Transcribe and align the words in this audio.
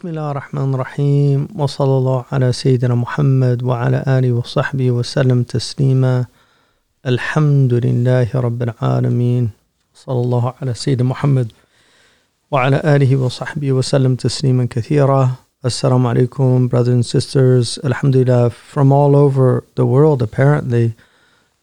بسم 0.00 0.08
الله 0.08 0.30
الرحمن 0.30 0.74
الرحيم 0.74 1.48
وصلى 1.56 1.98
الله 1.98 2.24
على 2.32 2.52
سيدنا 2.52 2.94
محمد 2.94 3.62
وعلى 3.62 4.04
آله 4.08 4.32
وصحبه 4.32 4.90
وسلم 4.90 5.42
تسليما 5.42 6.24
الحمد 7.06 7.74
لله 7.74 8.28
رب 8.34 8.62
العالمين 8.62 9.50
صلى 9.94 10.20
الله 10.20 10.54
على 10.62 10.74
سيدنا 10.74 11.08
محمد 11.08 11.52
وعلى 12.50 12.80
آله 12.84 13.16
وصحبه 13.16 13.72
وسلم 13.72 14.14
تسليما 14.16 14.66
كثيرا 14.70 15.30
Assalamu 15.64 16.06
alaikum, 16.14 16.68
brothers 16.68 16.94
and 16.94 17.04
sisters. 17.06 17.76
Alhamdulillah, 17.82 18.50
from 18.50 18.92
all 18.92 19.16
over 19.16 19.64
the 19.74 19.84
world, 19.84 20.22
apparently. 20.22 20.94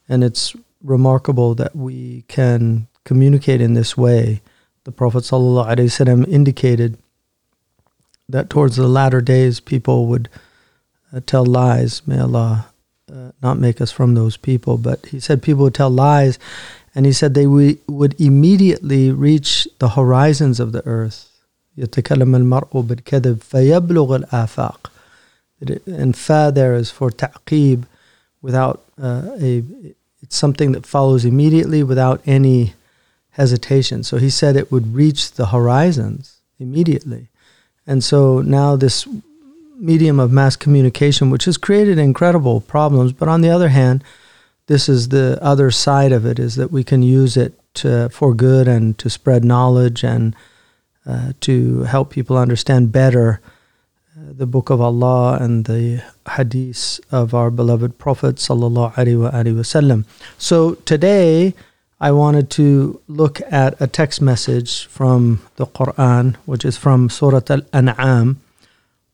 And 0.09 0.25
it's 0.25 0.55
remarkable 0.84 1.55
that 1.55 1.73
we 1.73 2.25
can 2.27 2.88
communicate 3.05 3.62
in 3.62 3.75
this 3.75 3.95
way. 3.95 4.41
The 4.84 4.91
Prophet 4.91 5.23
ﷺ 5.23 6.27
indicated 6.27 6.98
that 8.30 8.49
towards 8.49 8.75
the 8.75 8.88
latter 8.88 9.21
days, 9.21 9.59
people 9.59 10.07
would 10.07 10.30
uh, 11.13 11.20
tell 11.25 11.45
lies. 11.45 12.02
May 12.07 12.20
Allah 12.20 12.67
uh, 13.13 13.31
not 13.41 13.59
make 13.59 13.81
us 13.81 13.91
from 13.91 14.13
those 14.13 14.38
people. 14.38 14.77
But 14.77 15.05
he 15.07 15.20
said 15.20 15.43
people 15.43 15.63
would 15.63 15.75
tell 15.75 15.89
lies, 15.89 16.39
and 16.95 17.05
he 17.05 17.13
said 17.13 17.34
they 17.34 17.48
would 17.48 18.20
immediately 18.20 19.12
reach 19.12 19.68
the 19.79 19.90
horizons 19.90 20.59
of 20.59 20.71
the 20.71 20.85
earth 20.85 21.29
يتكلم 21.77 22.35
المرء 22.35 22.82
بالكذب 22.82 23.37
فيبلغ 23.41 24.15
الآفاق. 24.15 24.90
And 25.87 26.15
fa 26.15 26.51
there 26.54 26.76
is 26.76 26.91
for 26.91 27.09
ta'qib, 27.09 27.85
without 28.41 28.84
uh, 29.01 29.29
a, 29.40 29.63
it's 30.21 30.35
something 30.35 30.73
that 30.73 30.85
follows 30.85 31.26
immediately 31.26 31.84
without 31.84 32.21
any 32.26 32.73
hesitation. 33.32 34.04
So 34.04 34.18
he 34.18 34.29
said 34.29 34.55
it 34.55 34.71
would 34.71 34.93
reach 34.93 35.32
the 35.32 35.48
horizons 35.48 36.41
immediately. 36.59 37.29
And 37.88 38.04
so 38.04 38.42
now 38.42 38.76
this 38.76 39.08
medium 39.78 40.20
of 40.20 40.30
mass 40.30 40.56
communication, 40.56 41.30
which 41.30 41.46
has 41.46 41.56
created 41.56 41.98
incredible 41.98 42.60
problems, 42.60 43.12
but 43.12 43.28
on 43.28 43.40
the 43.40 43.48
other 43.48 43.70
hand, 43.70 44.04
this 44.66 44.90
is 44.90 45.08
the 45.08 45.38
other 45.40 45.70
side 45.70 46.12
of 46.12 46.26
it, 46.26 46.38
is 46.38 46.56
that 46.56 46.70
we 46.70 46.84
can 46.84 47.02
use 47.02 47.36
it 47.38 47.54
to, 47.74 48.10
for 48.10 48.34
good 48.34 48.68
and 48.68 48.98
to 48.98 49.09
spread 49.09 49.42
knowledge 49.42 50.04
and 50.04 50.36
uh, 51.06 51.32
to 51.40 51.84
help 51.84 52.10
people 52.10 52.36
understand 52.36 52.92
better 52.92 53.40
uh, 54.14 54.32
the 54.32 54.46
book 54.46 54.68
of 54.68 54.82
Allah 54.82 55.38
and 55.40 55.64
the 55.64 56.02
hadith 56.32 57.00
of 57.10 57.32
our 57.32 57.50
beloved 57.50 57.96
Prophet 57.96 58.36
sallallahu 58.36 58.94
alaihi 58.96 59.56
wasallam. 59.56 60.04
So 60.36 60.74
today 60.84 61.54
I 62.01 62.13
wanted 62.13 62.49
to 62.51 63.01
look 63.09 63.41
at 63.51 63.80
a 63.80 63.88
text 63.88 64.21
message 64.21 64.87
from 64.87 65.43
the 65.56 65.66
Quran, 65.66 66.37
which 66.47 66.65
is 66.65 66.77
from 66.77 67.10
Surah 67.10 67.41
Al-An'am, 67.50 68.41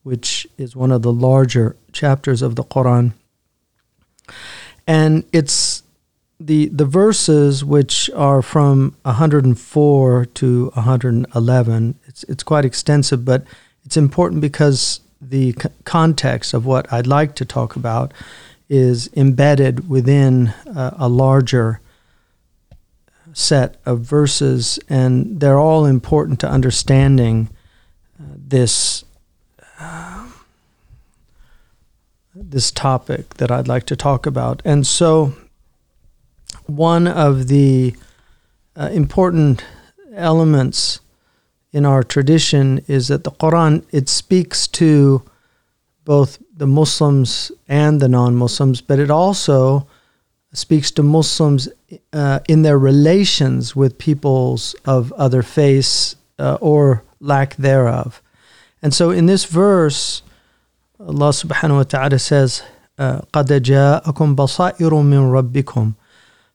which 0.03 0.47
is 0.59 0.77
one 0.77 0.93
of 0.93 1.01
the 1.01 1.13
larger 1.13 1.77
chapters 1.93 2.43
of 2.43 2.57
the 2.57 2.65
Quran. 2.65 3.13
And 4.87 5.25
it's 5.33 5.83
the 6.39 6.67
the 6.67 6.85
verses 6.85 7.65
which 7.65 8.11
are 8.11 8.43
from 8.43 8.95
104 9.03 10.25
to 10.27 10.71
111 10.75 11.98
it's 12.07 12.25
it's 12.25 12.43
quite 12.43 12.65
extensive 12.65 13.25
but 13.25 13.45
it's 13.85 13.97
important 13.97 14.41
because 14.41 14.98
the 15.23 15.53
c- 15.53 15.69
context 15.85 16.53
of 16.53 16.67
what 16.67 16.92
I'd 16.92 17.07
like 17.07 17.37
to 17.37 17.45
talk 17.45 17.77
about 17.77 18.13
is 18.69 19.08
embedded 19.14 19.89
within 19.89 20.48
uh, 20.75 20.91
a 20.98 21.08
larger 21.08 21.81
set 23.34 23.77
of 23.84 24.00
verses 24.00 24.78
and 24.89 25.40
they're 25.40 25.58
all 25.58 25.84
important 25.84 26.39
to 26.40 26.48
understanding 26.48 27.50
uh, 28.18 28.24
this 28.36 29.05
uh, 29.80 30.28
this 32.34 32.70
topic 32.70 33.34
that 33.34 33.50
I'd 33.50 33.68
like 33.68 33.86
to 33.86 33.96
talk 33.96 34.27
about. 34.27 34.62
And 34.64 34.86
so 34.86 35.34
one 36.67 37.06
of 37.06 37.48
the 37.48 37.95
uh, 38.77 38.90
important 38.92 39.64
elements 40.14 41.01
in 41.72 41.84
our 41.84 42.05
tradition 42.05 42.84
is 42.86 43.08
that 43.08 43.24
the 43.24 43.33
Quran 43.33 43.84
it 43.90 44.08
speaks 44.08 44.68
to 44.68 45.22
both 46.05 46.39
the 46.56 46.66
Muslims 46.66 47.51
and 47.68 48.01
the 48.01 48.08
non-Muslims, 48.08 48.80
but 48.80 48.98
it 48.98 49.11
also 49.11 49.89
speaks 50.54 50.92
to 50.92 51.04
Muslims 51.04 51.70
uh, 52.14 52.39
in 52.48 52.64
their 52.64 52.80
relations 52.80 53.76
with 53.76 53.98
peoples 53.98 54.76
of 54.86 55.11
other 55.14 55.44
faiths 55.44 56.16
uh, 56.39 56.58
or 56.60 57.04
lack 57.20 57.55
thereof. 57.55 58.22
And 58.82 58.94
so 58.94 59.11
in 59.11 59.26
this 59.26 59.45
verse, 59.45 60.22
Allah 61.00 61.30
subhanahu 61.30 61.77
wa 61.77 61.83
ta'ala 61.83 62.20
says, 62.20 62.64
قَدْ 62.98 63.48
جَاءَكُمْ 63.61 64.36
بَصَائِرٌ 64.36 64.92
مِّن 65.04 65.32
رَبِّكُمْ 65.32 65.94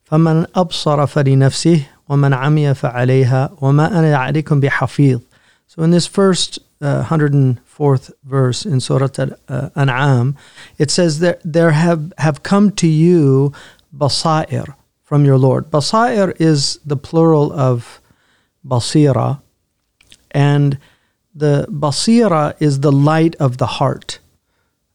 فمن 0.05 0.47
أبصر 0.55 1.07
فلنفسه 1.07 1.87
ومن 2.09 2.35
عمي 2.35 2.75
فعليها 2.75 3.51
وما 3.61 3.99
أنا 3.99 4.17
عليكم 4.17 4.61
بحفيظ 4.61 5.21
So 5.67 5.83
in 5.83 5.91
this 5.91 6.07
first 6.07 6.59
uh, 6.83 7.05
104th 7.05 8.13
verse 8.23 8.67
in 8.67 8.79
Surah 8.81 9.09
Al-An'am, 9.49 10.37
it 10.79 10.91
says 10.91 11.19
that 11.21 11.41
there 11.43 11.71
have, 11.73 12.13
have 12.19 12.43
come 12.43 12.71
to 12.73 12.87
you 12.87 13.53
basair 13.96 14.76
from 15.04 15.26
your 15.26 15.38
Lord. 15.38 15.72
Basair 15.72 16.40
is 16.40 16.80
the 16.86 16.98
plural 16.98 17.52
of 17.52 18.02
basira, 18.66 19.42
and 20.32 20.78
the 21.34 21.66
basira 21.70 22.56
is 22.60 22.82
the 22.82 22.92
light 22.92 23.36
of 23.36 23.58
the 23.58 23.66
heart 23.66 24.20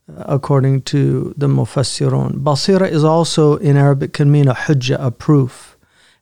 uh, 0.08 0.24
according 0.26 0.82
to 0.82 1.32
the 1.36 1.46
Mufassirun. 1.46 2.42
Basira 2.42 2.90
is 2.90 3.02
also 3.02 3.56
in 3.56 3.76
Arabic 3.76 4.12
can 4.12 4.30
mean 4.30 4.48
a 4.48 4.54
hujjah, 4.54 4.98
a 5.00 5.10
proof. 5.10 5.76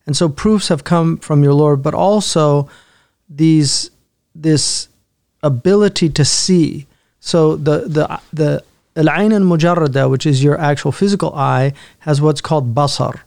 And 0.05 0.15
so 0.15 0.29
proofs 0.29 0.69
have 0.69 0.83
come 0.83 1.17
from 1.17 1.43
your 1.43 1.53
Lord, 1.53 1.83
but 1.83 1.93
also 1.93 2.69
these 3.29 3.91
this 4.33 4.87
ability 5.41 6.09
to 6.09 6.25
see. 6.25 6.87
So 7.19 7.55
the 7.55 7.79
the 7.81 8.19
the 8.31 8.63
al-ain 8.95 9.33
al-mujarrada, 9.33 10.09
which 10.09 10.25
is 10.25 10.43
your 10.43 10.57
actual 10.59 10.91
physical 10.91 11.33
eye, 11.35 11.73
has 11.99 12.21
what's 12.21 12.41
called 12.41 12.75
basar, 12.75 13.19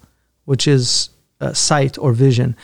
which 0.45 0.67
is 0.69 1.11
uh, 1.41 1.53
sight 1.53 1.99
or 1.99 2.13
vision. 2.13 2.57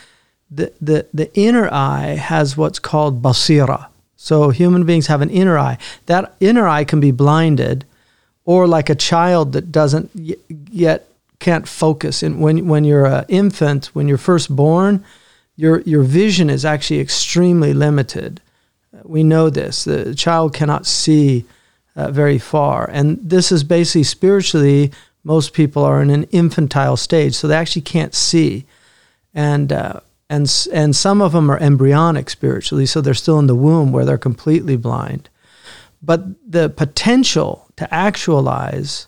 The, 0.51 0.73
the 0.81 1.07
the 1.15 1.35
inner 1.35 1.73
eye 1.73 2.17
has 2.17 2.57
what's 2.57 2.79
called 2.79 3.23
basira, 3.23 3.87
so 4.17 4.51
human 4.51 4.85
beings 4.85 5.07
have 5.07 5.23
an 5.23 5.31
inner 5.31 5.59
eye. 5.59 5.79
That 6.07 6.35
inner 6.41 6.69
eye 6.69 6.85
can 6.85 7.01
be 7.01 7.11
blinded, 7.11 7.85
or 8.45 8.67
like 8.67 8.91
a 8.91 8.95
child 8.95 9.53
that 9.53 9.73
doesn't 9.73 10.11
y- 10.15 10.37
yet 10.71 11.09
can't 11.39 11.67
focus. 11.67 12.23
And 12.23 12.41
when 12.41 12.69
when 12.69 12.85
you're 12.85 13.07
an 13.07 13.25
infant, 13.29 13.87
when 13.95 14.09
you're 14.09 14.19
first 14.19 14.55
born, 14.55 15.05
your 15.57 15.81
your 15.81 16.03
vision 16.03 16.51
is 16.51 16.65
actually 16.65 17.01
extremely 17.01 17.73
limited. 17.73 18.41
We 19.05 19.23
know 19.23 19.51
this. 19.51 19.85
The 19.85 20.15
child 20.15 20.53
cannot 20.55 20.87
see 20.87 21.45
uh, 21.97 22.11
very 22.11 22.39
far, 22.39 22.89
and 22.91 23.19
this 23.23 23.53
is 23.53 23.65
basically 23.65 24.05
spiritually. 24.05 24.91
Most 25.25 25.53
people 25.53 25.85
are 25.85 26.03
in 26.03 26.11
an 26.11 26.25
infantile 26.25 26.97
stage, 26.97 27.35
so 27.35 27.47
they 27.47 27.57
actually 27.57 27.83
can't 27.83 28.15
see, 28.15 28.65
and 29.35 29.73
uh, 29.73 30.01
and 30.29 30.69
and 30.73 30.97
some 30.97 31.21
of 31.21 31.33
them 31.33 31.51
are 31.51 31.59
embryonic 31.59 32.31
spiritually, 32.31 32.87
so 32.87 33.01
they're 33.01 33.15
still 33.15 33.39
in 33.39 33.47
the 33.47 33.55
womb 33.55 33.93
where 33.93 34.05
they're 34.05 34.19
completely 34.19 34.77
blind. 34.77 35.29
But 36.03 36.51
the 36.51 36.69
potential 36.69 37.69
to 37.77 37.93
actualize 37.95 39.07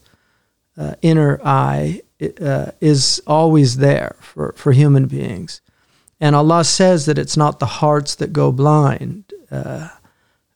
uh, 0.77 0.95
inner 1.03 1.41
eye 1.45 2.03
uh, 2.41 2.71
is 2.81 3.23
always 3.27 3.79
there 3.79 4.17
for, 4.21 4.55
for 4.57 4.73
human 4.73 5.07
beings. 5.07 5.61
And 6.21 6.37
Allah 6.37 6.65
says 6.65 7.07
that 7.07 7.19
it's 7.19 7.37
not 7.37 7.59
the 7.59 7.67
hearts 7.67 8.15
that 8.17 8.33
go 8.33 8.53
blind. 8.53 9.25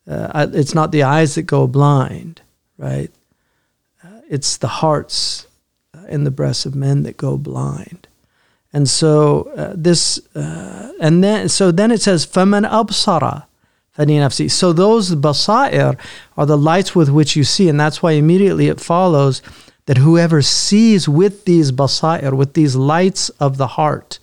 Uh, 0.09 0.31
uh 0.35 0.47
it's 0.53 0.75
not 0.75 0.93
the 0.93 1.03
eyes 1.03 1.35
that 1.35 1.43
go 1.43 1.67
blind, 1.67 2.41
right? 2.77 3.11
Uh, 4.03 4.21
it's 4.29 4.57
the 4.57 4.69
hearts 4.69 5.47
in 6.09 6.25
the 6.25 6.31
breasts 6.31 6.67
of 6.67 6.75
men 6.75 7.03
that 7.03 7.17
go 7.17 7.37
blind. 7.37 8.09
And 8.73 8.89
so 8.89 9.51
uh, 9.57 9.73
this, 9.77 10.19
uh, 10.37 10.93
and 11.01 11.25
then 11.25 11.49
so 11.49 11.71
then 11.71 11.91
it 11.91 12.03
says, 12.03 12.27
"Faman 12.27 12.69
absara." 12.69 13.45
So 14.51 14.73
those 14.73 15.17
basair 15.17 15.99
are 16.37 16.47
the 16.47 16.57
lights 16.57 16.95
with 16.95 17.09
which 17.09 17.35
you 17.35 17.43
see, 17.43 17.69
and 17.69 17.81
that's 17.81 18.01
why 18.01 18.13
immediately 18.13 18.69
it 18.69 18.81
follows 18.81 19.43
that 19.87 19.97
whoever 19.97 20.41
sees 20.41 21.09
with 21.09 21.47
these 21.47 21.73
basair, 21.73 22.33
with 22.35 22.55
these 22.55 22.77
lights 22.77 23.29
of 23.41 23.57
the 23.57 23.67
heart, 23.67 24.21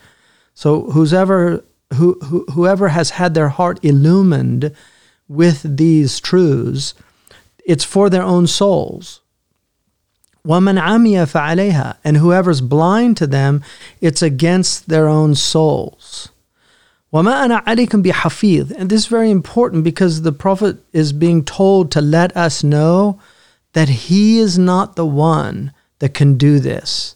so 0.53 0.91
whoever 0.91 1.63
who, 1.93 2.13
who, 2.23 2.45
whoever 2.53 2.87
has 2.89 3.11
had 3.11 3.33
their 3.33 3.49
heart 3.49 3.79
illumined 3.83 4.73
with 5.28 5.76
these 5.76 6.20
truths, 6.20 6.94
it's 7.64 7.84
for 7.84 8.10
their 8.10 8.22
own 8.22 8.46
souls. 8.46 9.20
وَمَنْ 10.46 10.80
عَمِيَ 10.80 11.26
فَعَلَيْهَا 11.30 11.98
And 12.02 12.16
whoever's 12.16 12.60
blind 12.60 13.16
to 13.18 13.26
them, 13.26 13.62
it's 14.00 14.22
against 14.22 14.88
their 14.88 15.06
own 15.06 15.34
souls. 15.34 16.30
وَمَا 17.12 17.46
أَنَا 17.46 17.64
عَلَيْكُمْ 17.64 18.02
بِحَفِيظ 18.04 18.72
And 18.72 18.88
this 18.88 19.02
is 19.02 19.06
very 19.06 19.30
important 19.30 19.84
because 19.84 20.22
the 20.22 20.32
Prophet 20.32 20.78
is 20.92 21.12
being 21.12 21.44
told 21.44 21.90
to 21.92 22.00
let 22.00 22.36
us 22.36 22.64
know 22.64 23.20
that 23.72 23.88
he 23.88 24.38
is 24.38 24.58
not 24.58 24.96
the 24.96 25.06
one 25.06 25.72
that 25.98 26.14
can 26.14 26.36
do 26.36 26.58
this. 26.58 27.14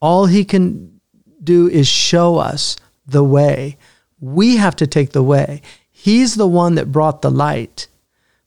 All 0.00 0.26
he 0.26 0.44
can 0.44 1.00
do 1.42 1.68
is 1.68 1.88
show 1.88 2.36
us 2.36 2.76
the 3.06 3.24
way. 3.24 3.78
We 4.20 4.56
have 4.56 4.76
to 4.76 4.86
take 4.86 5.12
the 5.12 5.22
way. 5.22 5.62
He's 6.01 6.33
the 6.33 6.47
one 6.47 6.73
that 6.75 6.91
brought 6.91 7.21
the 7.21 7.29
light, 7.29 7.87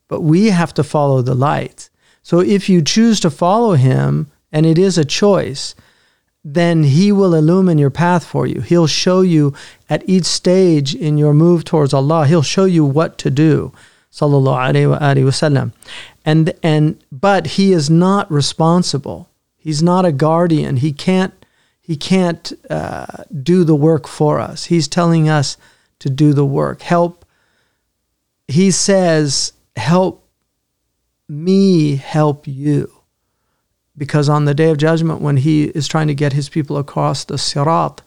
but 0.08 0.22
we 0.22 0.50
have 0.50 0.74
to 0.74 0.82
follow 0.82 1.22
the 1.22 1.36
light. 1.36 1.88
So 2.20 2.40
if 2.40 2.68
you 2.68 2.82
choose 2.82 3.20
to 3.20 3.30
follow 3.30 3.74
him, 3.74 4.26
and 4.50 4.66
it 4.66 4.76
is 4.76 4.98
a 4.98 5.04
choice, 5.04 5.76
then 6.42 6.82
he 6.82 7.12
will 7.12 7.32
illumine 7.32 7.78
your 7.78 7.90
path 7.90 8.24
for 8.24 8.44
you. 8.44 8.60
He'll 8.60 8.88
show 8.88 9.20
you 9.20 9.54
at 9.88 10.02
each 10.08 10.24
stage 10.24 10.96
in 10.96 11.16
your 11.16 11.32
move 11.32 11.64
towards 11.64 11.94
Allah, 11.94 12.26
he'll 12.26 12.42
show 12.42 12.64
you 12.64 12.84
what 12.84 13.18
to 13.18 13.30
do. 13.30 13.72
Sallallahu. 14.10 15.72
And 16.24 16.54
and 16.60 17.04
but 17.12 17.46
he 17.46 17.72
is 17.72 17.88
not 17.88 18.30
responsible. 18.32 19.28
He's 19.56 19.82
not 19.82 20.04
a 20.04 20.10
guardian. 20.10 20.78
He 20.78 20.92
can't 20.92 21.34
he 21.80 21.96
can't 21.96 22.52
uh, 22.68 23.24
do 23.42 23.62
the 23.62 23.76
work 23.76 24.08
for 24.08 24.40
us. 24.40 24.64
He's 24.64 24.88
telling 24.88 25.28
us 25.28 25.56
to 26.00 26.10
do 26.10 26.32
the 26.32 26.46
work. 26.46 26.82
Help. 26.82 27.23
He 28.48 28.70
says, 28.70 29.52
"Help 29.76 30.28
me 31.28 31.96
help 31.96 32.46
you." 32.46 32.90
Because 33.96 34.28
on 34.28 34.44
the 34.44 34.54
day 34.54 34.70
of 34.70 34.78
judgment, 34.78 35.20
when 35.20 35.36
he 35.36 35.64
is 35.64 35.86
trying 35.86 36.08
to 36.08 36.14
get 36.14 36.32
his 36.32 36.48
people 36.48 36.76
across 36.76 37.24
the 37.24 37.38
sirat, 37.38 38.02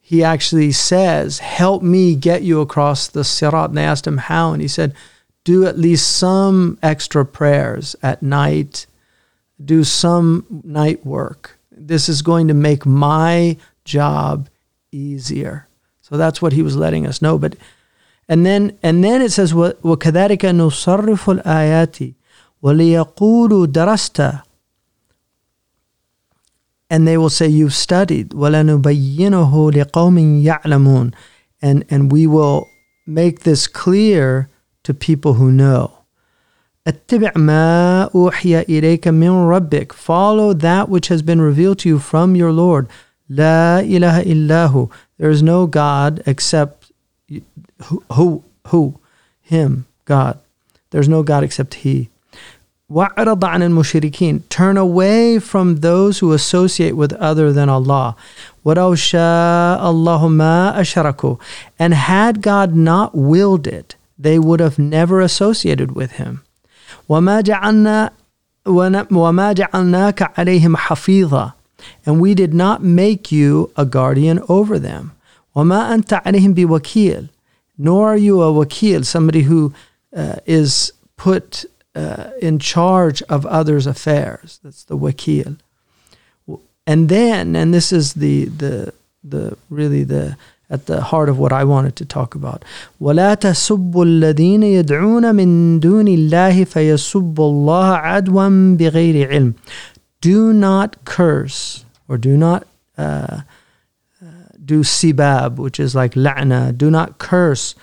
he 0.00 0.22
actually 0.22 0.72
says, 0.72 1.38
Help 1.38 1.82
me 1.82 2.14
get 2.14 2.42
you 2.42 2.60
across 2.60 3.08
the 3.08 3.24
sirat. 3.24 3.70
And 3.70 3.78
they 3.78 3.84
asked 3.84 4.06
him 4.06 4.18
how, 4.18 4.52
and 4.52 4.60
he 4.60 4.68
said, 4.68 4.94
Do 5.44 5.64
at 5.64 5.78
least 5.78 6.16
some 6.18 6.78
extra 6.82 7.24
prayers 7.24 7.96
at 8.02 8.22
night, 8.22 8.86
do 9.64 9.84
some 9.84 10.44
night 10.64 11.06
work. 11.06 11.58
This 11.70 12.08
is 12.08 12.20
going 12.20 12.48
to 12.48 12.54
make 12.54 12.84
my 12.84 13.56
job 13.86 14.50
easier. 14.90 15.66
So 16.02 16.18
that's 16.18 16.42
what 16.42 16.52
he 16.52 16.62
was 16.62 16.76
letting 16.76 17.06
us 17.06 17.22
know. 17.22 17.38
But 17.38 17.56
and 18.31 18.45
then 18.45 18.77
and 18.83 19.03
then 19.03 19.21
it 19.21 19.31
says 19.31 19.53
وَكَذَلِكَ 19.53 20.43
نُصَرِّفُ 20.43 21.41
الْآيَاتِ 21.41 22.13
وَلِيَقُولُوا 22.63 23.67
دَرَسْتَ 23.67 24.43
and 26.89 27.07
they 27.07 27.17
will 27.17 27.29
say, 27.29 27.47
You've 27.47 27.73
studied. 27.73 28.29
وَلَنُبَيِّنُهُ 28.29 29.71
لِقَوْمٍ 29.73 30.43
يَعْلَمُونَ 30.43 31.13
and, 31.61 31.85
and 31.89 32.11
we 32.11 32.27
will 32.27 32.67
make 33.05 33.41
this 33.41 33.67
clear 33.67 34.49
to 34.83 34.93
people 34.93 35.33
who 35.33 35.51
know. 35.51 35.93
اتبع 36.87 37.31
ما 37.35 38.09
أوحي 38.15 38.61
إليك 38.61 39.07
من 39.07 39.29
ربك. 39.29 39.91
Follow 39.91 40.53
that 40.53 40.87
which 40.87 41.09
has 41.09 41.21
been 41.21 41.41
revealed 41.41 41.79
to 41.79 41.89
you 41.89 41.99
from 41.99 42.35
your 42.35 42.51
Lord. 42.51 42.87
لا 43.29 43.81
إله 43.81 44.23
إلا 44.23 44.67
هو. 44.67 44.89
There 45.17 45.29
is 45.29 45.43
no 45.43 45.67
God 45.67 46.23
except 46.25 46.80
who, 47.83 48.03
who, 48.13 48.43
who, 48.67 48.99
Him, 49.41 49.85
God. 50.05 50.39
There's 50.91 51.09
no 51.09 51.23
God 51.23 51.43
except 51.43 51.75
He. 51.75 52.09
وَعْرَضَ 52.89 53.39
عَنِ 53.41 53.61
الْمُشْرِكِينَ 53.63 54.47
Turn 54.47 54.77
away 54.77 55.39
from 55.39 55.77
those 55.77 56.19
who 56.19 56.31
associate 56.31 56.95
with 56.95 57.11
other 57.13 57.51
than 57.51 57.67
Allah. 57.67 58.15
وَلَوْ 58.65 58.95
شَاءَ 58.95 59.81
اللَّهُ 59.81 60.21
مَا 60.29 60.73
أَشْرَكُوا 60.77 61.39
And 61.77 61.93
had 61.93 62.41
God 62.41 62.75
not 62.75 63.13
willed 63.13 63.67
it, 63.67 63.95
they 64.17 64.39
would 64.39 64.61
have 64.61 64.79
never 64.79 65.19
associated 65.19 65.91
with 65.91 66.13
Him. 66.13 66.43
وَمَا 67.09 67.43
جَعَلْنَا 67.43 68.11
وَمَا 68.65 69.53
جَعَلْنَاكَ 69.53 70.35
عَلَيْهِمْ 70.35 70.75
حَفِيظًا 70.75 71.53
And 72.05 72.21
we 72.21 72.33
did 72.33 72.53
not 72.53 72.83
make 72.83 73.31
you 73.31 73.71
a 73.75 73.85
guardian 73.85 74.39
over 74.47 74.79
them. 74.79 75.11
وَمَا 75.55 75.95
أَنْتَ 75.95 76.21
عَلَيْهِمْ 76.23 76.53
بِوَكِيلٍ 76.53 77.29
Nor 77.77 78.13
are 78.13 78.17
you 78.17 78.41
a 78.41 78.51
wakil, 78.51 79.05
somebody 79.05 79.43
who 79.43 79.73
uh, 80.15 80.35
is 80.45 80.93
put 81.15 81.65
uh, 81.95 82.29
in 82.41 82.59
charge 82.59 83.21
of 83.23 83.45
others' 83.45 83.87
affairs. 83.87 84.59
That's 84.63 84.83
the 84.83 84.97
wakil. 84.97 85.57
And 86.85 87.09
then, 87.09 87.55
and 87.55 87.73
this 87.73 87.91
is 87.91 88.13
the 88.13 88.45
the 88.45 88.93
the 89.23 89.57
really 89.69 90.03
the 90.03 90.37
at 90.69 90.85
the 90.85 91.01
heart 91.01 91.29
of 91.29 91.37
what 91.37 91.51
I 91.51 91.63
wanted 91.63 91.95
to 91.97 92.05
talk 92.05 92.35
about. 92.35 92.63
ولا 93.01 93.35
تسبوا 93.35 94.05
الذين 94.05 94.63
يدعون 94.63 95.35
من 95.35 95.79
دون 95.79 96.07
الله 96.07 96.63
فيسبوا 96.63 97.49
الله 97.49 97.85
عدوا 97.85 98.77
بغير 98.77 99.27
علم. 99.29 99.53
Do 100.21 100.53
not 100.53 100.95
curse 101.05 101.85
or 102.07 102.17
do 102.17 102.37
not 102.37 102.65
uh, 102.97 103.01
uh, 103.01 103.41
do 104.72 104.82
sibab, 104.82 105.56
which 105.56 105.78
is 105.78 105.94
like 105.94 106.14
la'na. 106.14 106.76
Do 106.76 106.90
not 106.90 107.18
curse 107.18 107.74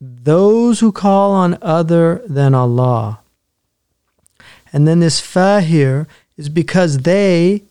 those 0.00 0.80
who 0.80 0.92
call 0.92 1.32
on 1.32 1.56
other 1.62 2.22
than 2.28 2.54
Allah. 2.54 3.20
And 4.72 4.86
then 4.86 5.00
this 5.00 5.20
fa 5.20 5.62
here 5.62 6.06
is 6.36 6.50
because 6.50 6.98
they 6.98 7.62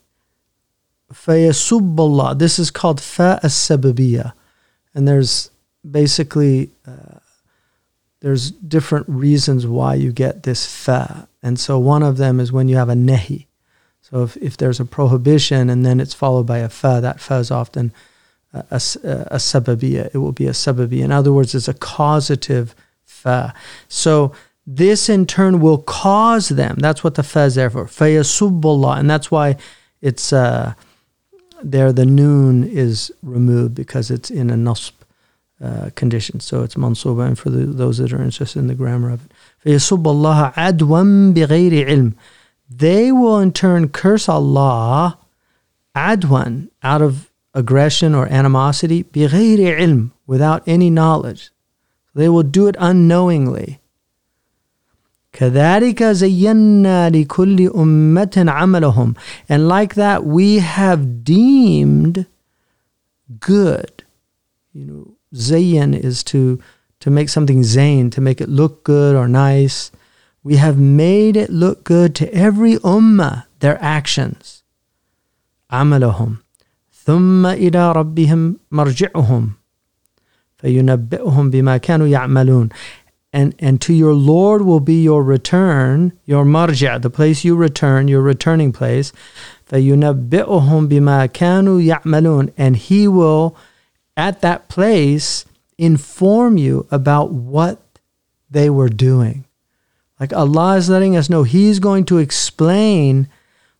fayasubballah. 1.13 2.39
This 2.39 2.57
is 2.57 2.71
called 2.71 2.99
fa 2.99 3.39
as 3.43 3.69
And 3.69 5.07
there's 5.07 5.51
basically 5.89 6.71
uh, 6.87 7.19
there's 8.21 8.49
different 8.49 9.07
reasons 9.07 9.67
why 9.67 9.93
you 9.93 10.11
get 10.11 10.43
this 10.43 10.65
fa. 10.65 11.27
And 11.43 11.59
so 11.59 11.77
one 11.77 12.01
of 12.01 12.17
them 12.17 12.39
is 12.39 12.51
when 12.51 12.67
you 12.67 12.77
have 12.77 12.89
a 12.89 12.95
nehi. 12.95 13.45
So 14.01 14.23
if, 14.23 14.37
if 14.37 14.57
there's 14.57 14.79
a 14.79 14.85
prohibition 14.85 15.69
and 15.69 15.85
then 15.85 15.99
it's 15.99 16.13
followed 16.13 16.47
by 16.47 16.59
a 16.59 16.69
fa, 16.69 16.99
that 17.01 17.19
fa 17.19 17.35
is 17.35 17.51
often 17.51 17.91
a, 18.69 18.81
a. 19.31 19.35
It 19.35 20.17
will 20.17 20.31
be 20.31 20.47
a 20.47 20.51
sababiyya. 20.51 21.03
In 21.03 21.11
other 21.11 21.33
words, 21.33 21.55
it's 21.55 21.67
a 21.67 21.73
causative 21.73 22.75
fa. 23.05 23.53
So 23.87 24.33
this 24.67 25.09
in 25.09 25.25
turn 25.25 25.59
will 25.59 25.79
cause 25.79 26.49
them. 26.49 26.77
That's 26.79 27.03
what 27.03 27.15
the 27.15 27.23
fa 27.23 27.41
is 27.41 27.55
there 27.55 27.69
for. 27.69 27.85
Fayasubbullah. 27.85 28.99
And 28.99 29.09
that's 29.09 29.29
why 29.29 29.57
it's 30.01 30.33
uh, 30.33 30.73
there, 31.63 31.93
the 31.93 32.05
noon 32.05 32.63
is 32.63 33.11
removed 33.21 33.75
because 33.75 34.09
it's 34.09 34.31
in 34.31 34.49
a 34.49 34.55
nasb 34.55 34.93
uh, 35.61 35.89
condition. 35.95 36.39
So 36.39 36.63
it's 36.63 36.75
mansuba. 36.75 37.27
And 37.27 37.39
for 37.39 37.49
the, 37.49 37.65
those 37.65 37.97
that 37.99 38.11
are 38.11 38.21
interested 38.21 38.59
in 38.59 38.67
the 38.67 38.75
grammar 38.75 39.11
of 39.11 39.25
it, 39.25 39.31
Fayasubbullah 39.65 40.53
adwan 40.55 41.33
bighayri 41.33 41.87
ilm. 41.87 42.15
They 42.69 43.11
will 43.11 43.39
in 43.39 43.51
turn 43.51 43.89
curse 43.89 44.27
Allah 44.27 45.19
adwan 45.95 46.69
out 46.81 47.01
of 47.01 47.29
aggression 47.54 48.14
or 48.14 48.26
animosity, 48.26 49.04
بغير 49.04 49.78
ilm, 49.78 50.10
without 50.26 50.62
any 50.66 50.90
knowledge. 50.90 51.50
They 52.14 52.28
will 52.28 52.42
do 52.42 52.66
it 52.66 52.76
unknowingly. 52.78 53.80
كذلك 55.32 56.02
زينا 56.02 57.10
لكل 57.10 57.70
أمة 57.74 58.44
عملهم 58.48 59.14
and 59.48 59.68
like 59.68 59.94
that 59.94 60.24
we 60.24 60.58
have 60.58 61.24
deemed 61.24 62.26
good 63.38 64.02
you 64.72 64.84
know 64.84 65.14
zayn 65.32 65.94
is 65.94 66.24
to 66.24 66.58
to 66.98 67.10
make 67.10 67.28
something 67.28 67.60
zayn 67.60 68.10
to 68.10 68.20
make 68.20 68.40
it 68.40 68.48
look 68.48 68.82
good 68.82 69.14
or 69.14 69.28
nice 69.28 69.92
we 70.42 70.56
have 70.56 70.78
made 70.78 71.36
it 71.36 71.50
look 71.50 71.84
good 71.84 72.14
to 72.14 72.32
every 72.34 72.74
ummah 72.78 73.44
their 73.60 73.78
actions 73.80 74.64
عملهم 75.70 76.36
ثم 77.05 77.45
إلى 77.45 77.91
ربهم 77.91 78.57
مرجعهم 78.71 79.49
فينبئهم 80.57 81.49
بما 81.49 81.77
كانوا 81.77 82.07
يعملون 82.07 82.69
and 83.33 83.53
and 83.59 83.81
to 83.81 83.93
your 83.93 84.13
Lord 84.13 84.61
will 84.61 84.79
be 84.79 85.03
your 85.03 85.21
return, 85.21 86.13
your 86.25 86.45
marja, 86.45 87.01
the 87.01 87.09
place 87.09 87.43
you 87.43 87.57
return, 87.57 88.07
your 88.07 88.21
returning 88.21 88.71
place. 88.71 89.11
فَيُنَبِّئُهُم 89.69 90.87
بِمَا 90.87 91.27
كَانُوا 91.33 91.81
يَعْمَلُونَ 91.81 92.53
And 92.55 92.77
he 92.77 93.09
will, 93.09 93.57
at 94.15 94.39
that 94.39 94.69
place, 94.69 95.43
inform 95.77 96.57
you 96.57 96.87
about 96.91 97.31
what 97.31 97.81
they 98.49 98.69
were 98.69 98.87
doing. 98.87 99.43
Like 100.17 100.31
Allah 100.31 100.77
is 100.77 100.89
letting 100.89 101.17
us 101.17 101.29
know 101.29 101.43
He's 101.43 101.79
going 101.79 102.05
to 102.05 102.19
explain 102.19 103.27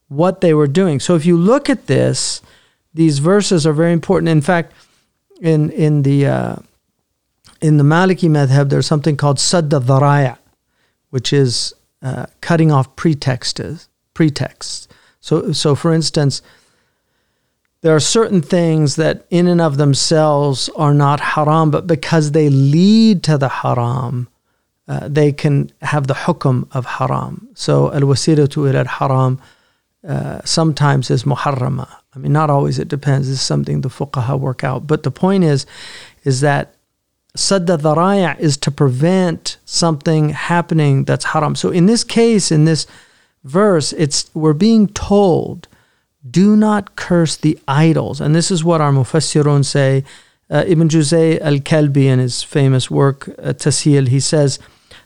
what 0.10 0.42
they 0.42 0.54
were 0.54 0.68
doing. 0.68 1.00
So 1.00 1.16
if 1.16 1.26
you 1.26 1.38
look 1.38 1.70
at 1.70 1.88
this, 1.88 2.42
these 2.96 3.20
verses 3.20 3.68
are 3.68 3.74
very 3.74 3.94
important. 3.94 4.30
In 4.30 4.42
fact, 4.42 4.74
in 5.42 5.70
in 5.72 6.04
the 6.04 6.26
uh, 6.26 6.56
in 7.62 7.78
the 7.78 7.84
Maliki 7.84 8.30
madhab, 8.30 8.70
there's 8.70 8.88
something 8.88 9.18
called 9.18 9.38
sadda 9.38 9.82
dharaya, 9.82 10.38
which 11.10 11.34
is 11.34 11.74
uh, 12.02 12.26
cutting 12.42 12.72
off 12.72 12.96
pretexts. 12.96 13.90
Pretexts. 14.14 14.88
So, 15.20 15.52
so 15.52 15.76
for 15.76 15.92
instance, 15.94 16.42
there 17.82 17.96
are 17.96 18.00
certain 18.00 18.42
things 18.42 18.96
that 18.96 19.26
in 19.30 19.48
and 19.48 19.60
of 19.60 19.78
themselves 19.78 20.70
are 20.76 20.94
not 20.94 21.20
haram, 21.20 21.72
but 21.72 21.88
because 21.88 22.32
they 22.32 22.50
lead 22.50 23.24
to 23.24 23.38
the 23.38 23.50
haram, 23.50 24.30
uh, 24.88 25.08
they 25.10 25.32
can 25.34 25.72
have 25.82 26.08
the 26.08 26.14
hukum 26.14 26.68
of 26.72 26.86
haram. 26.86 27.50
So 27.56 27.92
al 27.92 28.02
wasilatu 28.02 28.70
ila 28.70 28.88
haram 28.88 29.42
uh, 30.08 30.42
sometimes 30.44 31.10
is 31.10 31.24
muharrama. 31.24 31.88
I 32.16 32.20
mean, 32.20 32.32
not 32.32 32.50
always. 32.50 32.80
It 32.80 32.88
depends. 32.88 33.28
This 33.28 33.40
is 33.40 33.46
something 33.46 33.82
the 33.82 33.90
fuqaha 33.90 34.40
work 34.40 34.64
out. 34.64 34.88
But 34.88 35.04
the 35.04 35.12
point 35.12 35.44
is, 35.44 35.66
is 36.24 36.42
that 36.42 36.76
sadda 37.36 37.78
dharaya 37.78 38.40
is 38.40 38.56
to 38.58 38.72
prevent 38.72 39.58
something 39.66 40.30
happening 40.30 41.04
that's 41.04 41.26
haram. 41.26 41.56
So 41.56 41.70
in 41.70 41.86
this 41.86 42.04
case, 42.04 42.52
in 42.52 42.66
this 42.66 42.88
verse, 43.44 43.94
it's 43.94 44.30
we're 44.34 44.54
being 44.54 44.88
told, 44.88 45.68
do 46.30 46.56
not 46.56 46.96
curse 46.96 47.36
the 47.36 47.60
idols. 47.68 48.22
And 48.22 48.34
this 48.34 48.52
is 48.52 48.64
what 48.64 48.82
our 48.82 48.92
mufassirun 48.92 49.66
say. 49.66 50.04
Uh, 50.50 50.64
Ibn 50.68 50.88
Juzay 50.88 51.42
al-Kalbi 51.42 52.06
in 52.06 52.20
his 52.20 52.44
famous 52.44 52.90
work, 52.90 53.28
uh, 53.28 53.54
Tashil, 53.54 54.08
he 54.08 54.20
says 54.20 54.60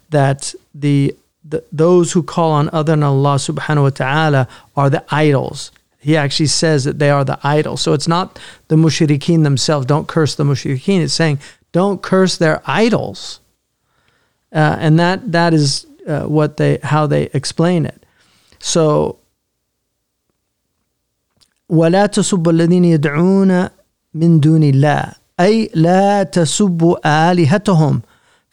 that 0.10 0.54
the, 0.76 1.16
the 1.49 1.63
those 1.73 2.13
who 2.13 2.23
call 2.23 2.53
on 2.53 2.71
other 2.73 2.93
than 2.93 3.03
Allah 3.03 3.37
subhanahu 3.37 3.83
wa 3.83 3.91
ta'ala 3.91 4.49
are 4.77 4.91
the 4.91 5.05
idols. 5.11 5.71
He 5.99 6.17
actually 6.17 6.47
says 6.47 6.85
that 6.85 6.99
they 6.99 7.11
are 7.11 7.25
the 7.25 7.39
idols. 7.43 7.81
So 7.81 7.93
it's 7.93 8.09
not 8.09 8.39
the 8.69 8.77
mushrikeen 8.77 9.43
themselves. 9.43 9.87
Don't 9.87 10.07
curse 10.07 10.35
the 10.35 10.45
mushrikeen. 10.45 11.01
It's 11.01 11.15
saying 11.15 11.39
don't 11.73 12.03
curse 12.03 12.37
their 12.37 12.63
idols. 12.67 13.41
Uh, 14.53 14.77
and 14.79 14.99
that 14.99 15.33
that 15.33 15.53
is 15.55 15.87
uh, 16.07 16.25
what 16.25 16.57
they 16.57 16.79
how 16.83 17.07
they 17.07 17.25
explain 17.33 17.87
it. 17.87 18.05
So 18.59 19.19
ولا 21.71 22.07
تسبوا 22.07 22.53
الذين 22.53 22.85
يدعون 22.85 23.69
من 24.15 24.41
دون 24.41 24.63
الله 24.63 25.13
أي 25.41 25.71
لا 25.75 26.23
تسبوا 26.23 27.31
آلهتهم 27.31 28.03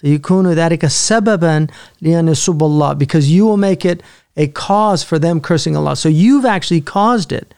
فيكون 0.06 0.54
ذلك 0.54 0.88
سببا 0.88 1.68
لأن 2.02 2.28
يسبوا 2.28 2.68
الله 2.68 2.98
because 2.98 3.30
you 3.30 3.46
will 3.46 3.58
make 3.58 3.86
it 3.86 4.02
a 4.38 4.48
cause 4.48 5.04
for 5.04 5.20
them 5.20 5.42
cursing 5.42 5.76
Allah. 5.76 5.96
So 5.96 6.10
you've 6.10 6.46
actually 6.46 6.82
caused 6.82 7.32
it. 7.32 7.54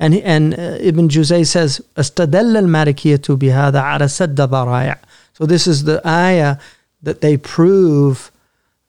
And, 0.00 0.14
and 0.14 0.54
uh, 0.54 0.78
Ibn 0.80 1.08
Juzay 1.08 1.46
says, 1.46 1.80
استدل 1.96 2.56
المالكية 2.56 3.22
بهذا 3.28 3.80
على 3.80 4.08
سد 4.08 4.40
ذرائع. 4.40 4.96
So 5.32 5.46
this 5.46 5.66
is 5.66 5.84
the 5.84 6.06
ayah 6.06 6.56
that 7.02 7.20
they 7.20 7.36
prove. 7.36 8.32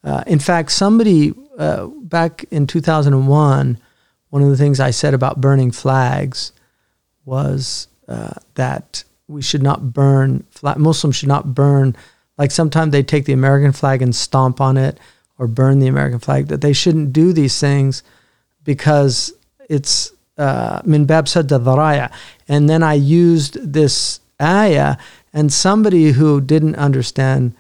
Uh, 0.03 0.23
in 0.27 0.39
fact, 0.39 0.71
somebody 0.71 1.33
uh, 1.57 1.87
back 1.87 2.45
in 2.51 2.67
2001, 2.67 3.77
one 4.29 4.41
of 4.41 4.49
the 4.49 4.57
things 4.57 4.79
I 4.79 4.91
said 4.91 5.13
about 5.13 5.41
burning 5.41 5.71
flags 5.71 6.51
was 7.25 7.87
uh, 8.07 8.33
that 8.55 9.03
we 9.27 9.41
should 9.41 9.63
not 9.63 9.93
burn, 9.93 10.45
Muslims 10.77 11.15
should 11.15 11.29
not 11.29 11.55
burn, 11.55 11.95
like 12.40 12.50
sometimes 12.50 12.90
they 12.90 13.02
take 13.02 13.26
the 13.26 13.34
American 13.34 13.70
flag 13.70 14.00
and 14.00 14.16
stomp 14.16 14.62
on 14.62 14.78
it 14.78 14.98
or 15.38 15.46
burn 15.46 15.78
the 15.78 15.88
American 15.88 16.18
flag, 16.18 16.48
that 16.48 16.62
they 16.62 16.72
shouldn't 16.72 17.12
do 17.12 17.34
these 17.34 17.60
things 17.60 18.02
because 18.64 19.30
it's 19.68 20.12
uh, 20.38 20.80
min 20.86 21.04
bab 21.04 21.26
sadda 21.26 21.62
dharaya. 21.62 22.10
And 22.48 22.66
then 22.70 22.82
I 22.82 22.94
used 22.94 23.72
this 23.74 24.20
ayah, 24.40 24.96
and 25.34 25.52
somebody 25.52 26.12
who 26.12 26.40
didn't 26.40 26.76
understand 26.76 27.54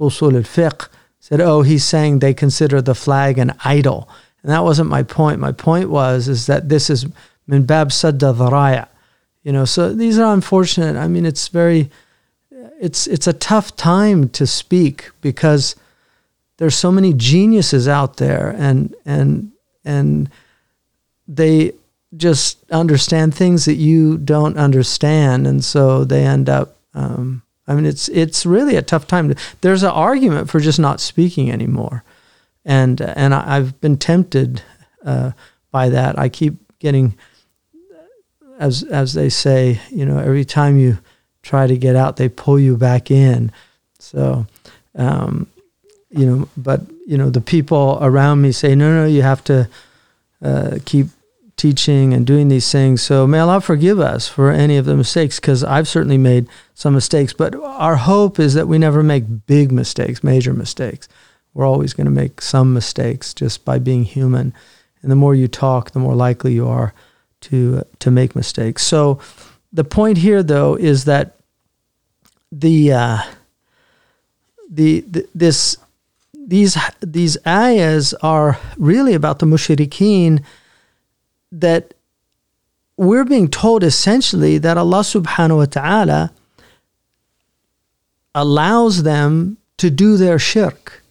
usul 0.00 0.34
al-fiqh 0.34 0.88
said, 1.20 1.40
oh, 1.40 1.62
he's 1.62 1.84
saying 1.84 2.18
they 2.18 2.34
consider 2.34 2.82
the 2.82 2.94
flag 2.96 3.38
an 3.38 3.52
idol. 3.64 4.08
And 4.42 4.50
that 4.50 4.64
wasn't 4.64 4.90
my 4.90 5.04
point. 5.04 5.38
My 5.38 5.52
point 5.52 5.90
was 5.90 6.26
is 6.26 6.46
that 6.46 6.68
this 6.68 6.90
is 6.90 7.06
min 7.46 7.66
bab 7.66 7.90
sadda. 7.90 8.88
You 9.44 9.52
know, 9.52 9.64
so 9.64 9.94
these 9.94 10.18
are 10.18 10.34
unfortunate. 10.34 10.96
I 10.96 11.06
mean, 11.06 11.24
it's 11.24 11.46
very, 11.46 11.88
it's 12.80 13.06
it's 13.06 13.26
a 13.26 13.32
tough 13.32 13.76
time 13.76 14.28
to 14.30 14.46
speak 14.46 15.10
because 15.20 15.76
there's 16.58 16.74
so 16.74 16.92
many 16.92 17.12
geniuses 17.12 17.88
out 17.88 18.16
there 18.16 18.54
and 18.58 18.94
and 19.04 19.52
and 19.84 20.30
they 21.26 21.72
just 22.16 22.70
understand 22.70 23.34
things 23.34 23.64
that 23.64 23.74
you 23.74 24.18
don't 24.18 24.56
understand. 24.56 25.46
And 25.46 25.64
so 25.64 26.04
they 26.04 26.24
end 26.24 26.48
up 26.48 26.76
um, 26.94 27.42
i 27.66 27.74
mean 27.74 27.86
it's 27.86 28.08
it's 28.10 28.46
really 28.46 28.76
a 28.76 28.82
tough 28.82 29.06
time. 29.06 29.34
There's 29.60 29.82
an 29.82 29.90
argument 29.90 30.50
for 30.50 30.60
just 30.60 30.78
not 30.78 31.00
speaking 31.00 31.50
anymore. 31.50 32.04
And 32.64 33.00
and 33.00 33.34
I, 33.34 33.56
have 33.56 33.80
been 33.80 33.98
tempted 33.98 34.62
uh, 35.04 35.32
by 35.70 35.88
that. 35.88 36.18
I 36.18 36.28
keep 36.28 36.54
getting 36.78 37.16
as 38.58 38.84
as 38.84 39.14
they 39.14 39.28
say 39.28 39.80
you 39.90 40.06
know 40.06 40.18
every 40.18 40.44
time 40.44 40.78
you 40.78 40.98
try 41.44 41.66
to 41.68 41.76
get 41.76 41.94
out 41.94 42.16
they 42.16 42.28
pull 42.28 42.58
you 42.58 42.76
back 42.76 43.10
in 43.10 43.52
so 43.98 44.46
um, 44.96 45.46
you 46.14 46.26
know, 46.26 46.48
but 46.56 46.80
you 47.06 47.18
know, 47.18 47.28
the 47.28 47.40
people 47.40 47.98
around 48.00 48.40
me 48.40 48.52
say, 48.52 48.74
no, 48.74 49.02
no, 49.02 49.06
you 49.06 49.22
have 49.22 49.42
to 49.44 49.68
uh, 50.42 50.78
keep 50.84 51.08
teaching 51.56 52.14
and 52.14 52.26
doing 52.26 52.48
these 52.48 52.70
things. 52.70 53.02
So 53.02 53.26
may 53.26 53.40
Allah 53.40 53.60
forgive 53.60 53.98
us 53.98 54.28
for 54.28 54.50
any 54.50 54.76
of 54.76 54.86
the 54.86 54.96
mistakes, 54.96 55.40
because 55.40 55.64
I've 55.64 55.88
certainly 55.88 56.18
made 56.18 56.46
some 56.74 56.94
mistakes. 56.94 57.32
But 57.32 57.54
our 57.56 57.96
hope 57.96 58.38
is 58.38 58.54
that 58.54 58.68
we 58.68 58.78
never 58.78 59.02
make 59.02 59.46
big 59.46 59.72
mistakes, 59.72 60.22
major 60.22 60.52
mistakes. 60.52 61.08
We're 61.52 61.66
always 61.66 61.94
going 61.94 62.06
to 62.06 62.10
make 62.10 62.40
some 62.40 62.72
mistakes 62.72 63.34
just 63.34 63.64
by 63.64 63.78
being 63.78 64.04
human. 64.04 64.54
And 65.02 65.10
the 65.10 65.16
more 65.16 65.34
you 65.34 65.48
talk, 65.48 65.90
the 65.90 66.00
more 66.00 66.14
likely 66.14 66.52
you 66.52 66.66
are 66.68 66.94
to 67.42 67.84
to 67.98 68.10
make 68.10 68.34
mistakes. 68.34 68.84
So 68.84 69.18
the 69.74 69.84
point 69.84 70.18
here, 70.18 70.42
though, 70.42 70.76
is 70.76 71.04
that 71.04 71.36
the 72.50 72.92
uh, 72.92 73.18
the, 74.70 75.00
the 75.00 75.28
this 75.34 75.76
these 76.32 76.78
these 77.00 77.36
ayahs 77.44 78.14
are 78.22 78.58
really 78.78 79.14
about 79.14 79.40
the 79.40 79.46
mushrikeen 79.46 80.44
that 81.50 81.94
we're 82.96 83.24
being 83.24 83.48
told 83.48 83.82
essentially 83.82 84.58
that 84.58 84.78
Allah 84.78 85.00
subhanahu 85.00 85.56
wa 85.56 85.64
ta'ala 85.64 86.32
allows 88.34 89.02
them 89.02 89.56
to 89.78 89.90
do 89.90 90.16
their 90.16 90.38
shirk 90.38 91.02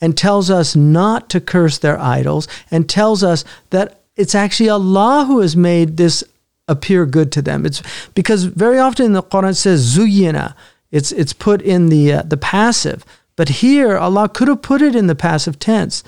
and 0.00 0.16
tells 0.16 0.50
us 0.50 0.76
not 0.76 1.28
to 1.30 1.40
curse 1.40 1.78
their 1.78 1.98
idols 1.98 2.46
and 2.70 2.88
tells 2.88 3.24
us 3.24 3.44
that 3.70 4.00
it's 4.14 4.34
actually 4.34 4.68
Allah 4.68 5.24
who 5.26 5.40
has 5.40 5.56
made 5.56 5.96
this 5.96 6.22
appear 6.68 7.06
good 7.06 7.32
to 7.32 7.42
them. 7.42 7.64
It's 7.64 7.82
because 8.14 8.44
very 8.44 8.78
often 8.78 9.12
the 9.12 9.22
Quran 9.22 9.56
says 9.56 9.96
zuyina. 9.96 10.54
It's 10.90 11.12
it's 11.12 11.32
put 11.32 11.62
in 11.62 11.88
the 11.88 12.12
uh, 12.12 12.22
the 12.22 12.36
passive, 12.36 13.04
but 13.36 13.48
here 13.60 13.96
Allah 13.98 14.28
could 14.28 14.48
have 14.48 14.62
put 14.62 14.82
it 14.82 14.94
in 14.94 15.06
the 15.06 15.14
passive 15.14 15.58
tense. 15.58 16.02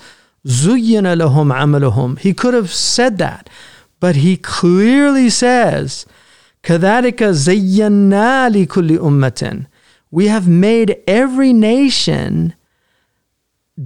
Zuyina 0.47 1.17
lahum 1.17 1.53
amaluhum. 1.53 2.17
He 2.19 2.33
could 2.33 2.53
have 2.53 2.71
said 2.71 3.17
that, 3.17 3.49
but 3.99 4.17
he 4.17 4.37
clearly 4.37 5.29
says, 5.29 6.05
"Kadhalika 6.63 7.33
zayyana 7.33 8.51
li 8.51 8.65
kulli 8.65 8.97
ummatin." 8.97 9.67
We 10.11 10.27
have 10.27 10.47
made 10.47 10.97
every 11.07 11.53
nation 11.53 12.55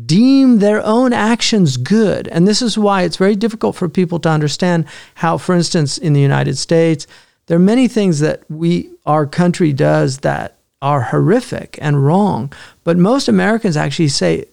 deem 0.05 0.59
their 0.59 0.83
own 0.83 1.13
actions 1.13 1.77
good. 1.77 2.27
And 2.29 2.47
this 2.47 2.61
is 2.61 2.77
why 2.77 3.03
it's 3.03 3.17
very 3.17 3.35
difficult 3.35 3.75
for 3.75 3.87
people 3.87 4.19
to 4.19 4.29
understand 4.29 4.85
how, 5.15 5.37
for 5.37 5.53
instance, 5.55 5.97
in 5.97 6.13
the 6.13 6.21
United 6.21 6.57
States, 6.57 7.05
there 7.45 7.57
are 7.57 7.59
many 7.59 7.87
things 7.87 8.19
that 8.19 8.41
we 8.49 8.89
our 9.05 9.25
country 9.25 9.73
does 9.73 10.19
that 10.19 10.57
are 10.81 11.01
horrific 11.01 11.77
and 11.81 12.05
wrong. 12.05 12.51
But 12.83 12.97
most 12.97 13.27
Americans 13.27 13.77
actually 13.77 14.07
say, 14.07 14.45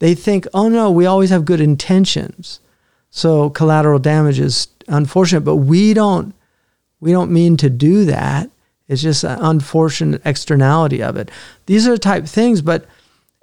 they 0.00 0.14
think, 0.14 0.46
oh 0.52 0.68
no, 0.68 0.90
we 0.90 1.06
always 1.06 1.30
have 1.30 1.44
good 1.44 1.60
intentions. 1.60 2.60
So 3.10 3.50
collateral 3.50 3.98
damage 3.98 4.40
is 4.40 4.68
unfortunate, 4.88 5.42
but 5.42 5.56
we 5.56 5.94
don't, 5.94 6.34
we 7.00 7.12
don't 7.12 7.30
mean 7.30 7.56
to 7.58 7.70
do 7.70 8.04
that. 8.06 8.50
It's 8.88 9.02
just 9.02 9.24
an 9.24 9.38
unfortunate 9.40 10.20
externality 10.24 11.02
of 11.02 11.16
it. 11.16 11.30
These 11.66 11.86
are 11.86 11.92
the 11.92 11.98
type 11.98 12.26
things, 12.26 12.60
but 12.60 12.86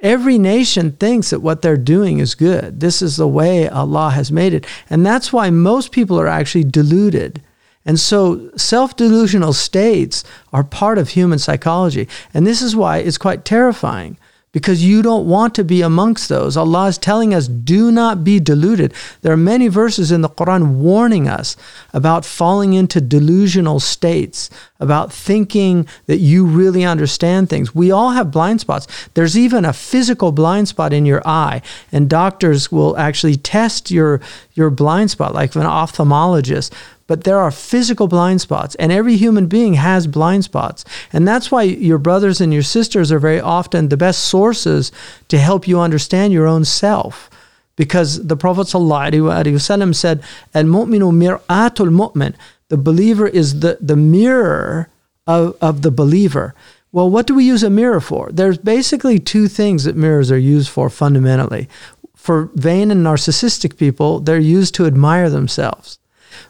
every 0.01 0.37
nation 0.37 0.91
thinks 0.93 1.29
that 1.29 1.39
what 1.39 1.61
they're 1.61 1.77
doing 1.77 2.19
is 2.19 2.35
good. 2.35 2.79
This 2.79 3.01
is 3.01 3.17
the 3.17 3.27
way 3.27 3.69
Allah 3.69 4.11
has 4.11 4.31
made 4.31 4.53
it. 4.53 4.65
And 4.89 5.05
that's 5.05 5.31
why 5.31 5.49
most 5.49 5.91
people 5.91 6.19
are 6.19 6.27
actually 6.27 6.65
deluded 6.65 7.41
and 7.85 7.99
so 7.99 8.51
self 8.55 8.95
delusional 8.95 9.53
states 9.53 10.23
are 10.53 10.63
part 10.63 10.97
of 10.97 11.09
human 11.09 11.39
psychology. 11.39 12.07
And 12.33 12.45
this 12.45 12.61
is 12.61 12.75
why 12.75 12.97
it's 12.99 13.17
quite 13.17 13.43
terrifying 13.43 14.17
because 14.51 14.83
you 14.83 15.01
don't 15.01 15.27
want 15.27 15.55
to 15.55 15.63
be 15.63 15.81
amongst 15.81 16.27
those. 16.27 16.57
Allah 16.57 16.87
is 16.87 16.97
telling 16.97 17.33
us, 17.33 17.47
do 17.47 17.89
not 17.89 18.23
be 18.23 18.39
deluded. 18.39 18.93
There 19.21 19.31
are 19.31 19.37
many 19.37 19.69
verses 19.69 20.11
in 20.11 20.21
the 20.21 20.29
Quran 20.29 20.75
warning 20.75 21.27
us 21.27 21.55
about 21.93 22.25
falling 22.25 22.73
into 22.73 22.99
delusional 22.99 23.79
states, 23.79 24.49
about 24.81 25.13
thinking 25.13 25.87
that 26.07 26.17
you 26.17 26.45
really 26.45 26.83
understand 26.83 27.49
things. 27.49 27.73
We 27.73 27.91
all 27.91 28.11
have 28.11 28.31
blind 28.31 28.59
spots. 28.59 28.87
There's 29.13 29.37
even 29.37 29.63
a 29.63 29.71
physical 29.71 30.31
blind 30.31 30.67
spot 30.67 30.91
in 30.91 31.05
your 31.05 31.21
eye, 31.25 31.61
and 31.91 32.09
doctors 32.09 32.71
will 32.71 32.97
actually 32.97 33.35
test 33.35 33.91
your 33.91 34.19
your 34.53 34.69
blind 34.69 35.11
spot, 35.11 35.33
like 35.33 35.55
an 35.55 35.61
ophthalmologist. 35.61 36.73
But 37.07 37.25
there 37.25 37.39
are 37.39 37.51
physical 37.51 38.07
blind 38.07 38.39
spots, 38.39 38.75
and 38.75 38.91
every 38.91 39.17
human 39.17 39.47
being 39.47 39.73
has 39.73 40.07
blind 40.07 40.45
spots. 40.45 40.85
And 41.11 41.27
that's 41.27 41.51
why 41.51 41.63
your 41.63 41.97
brothers 41.97 42.39
and 42.39 42.53
your 42.53 42.63
sisters 42.63 43.11
are 43.11 43.19
very 43.19 43.41
often 43.41 43.89
the 43.89 43.97
best 43.97 44.23
sources 44.25 44.93
to 45.27 45.37
help 45.37 45.67
you 45.67 45.79
understand 45.79 46.31
your 46.31 46.47
own 46.47 46.63
self. 46.63 47.29
Because 47.75 48.25
the 48.27 48.37
Prophet 48.37 48.67
ﷺ 48.67 49.95
said, 49.95 50.23
Al 50.53 50.63
mu'minu 50.63 51.11
mir'atul 51.11 51.89
mu'min. 51.89 52.33
The 52.71 52.77
believer 52.77 53.27
is 53.27 53.59
the, 53.59 53.77
the 53.81 53.97
mirror 53.97 54.87
of, 55.27 55.57
of 55.59 55.81
the 55.81 55.91
believer. 55.91 56.55
Well, 56.93 57.09
what 57.09 57.27
do 57.27 57.35
we 57.35 57.43
use 57.43 57.63
a 57.63 57.69
mirror 57.69 57.99
for? 57.99 58.29
There's 58.31 58.57
basically 58.57 59.19
two 59.19 59.49
things 59.49 59.83
that 59.83 59.97
mirrors 59.97 60.31
are 60.31 60.37
used 60.37 60.69
for 60.69 60.89
fundamentally. 60.89 61.67
For 62.15 62.49
vain 62.55 62.89
and 62.89 63.05
narcissistic 63.05 63.75
people, 63.75 64.21
they're 64.21 64.39
used 64.39 64.73
to 64.75 64.85
admire 64.85 65.29
themselves. 65.29 65.99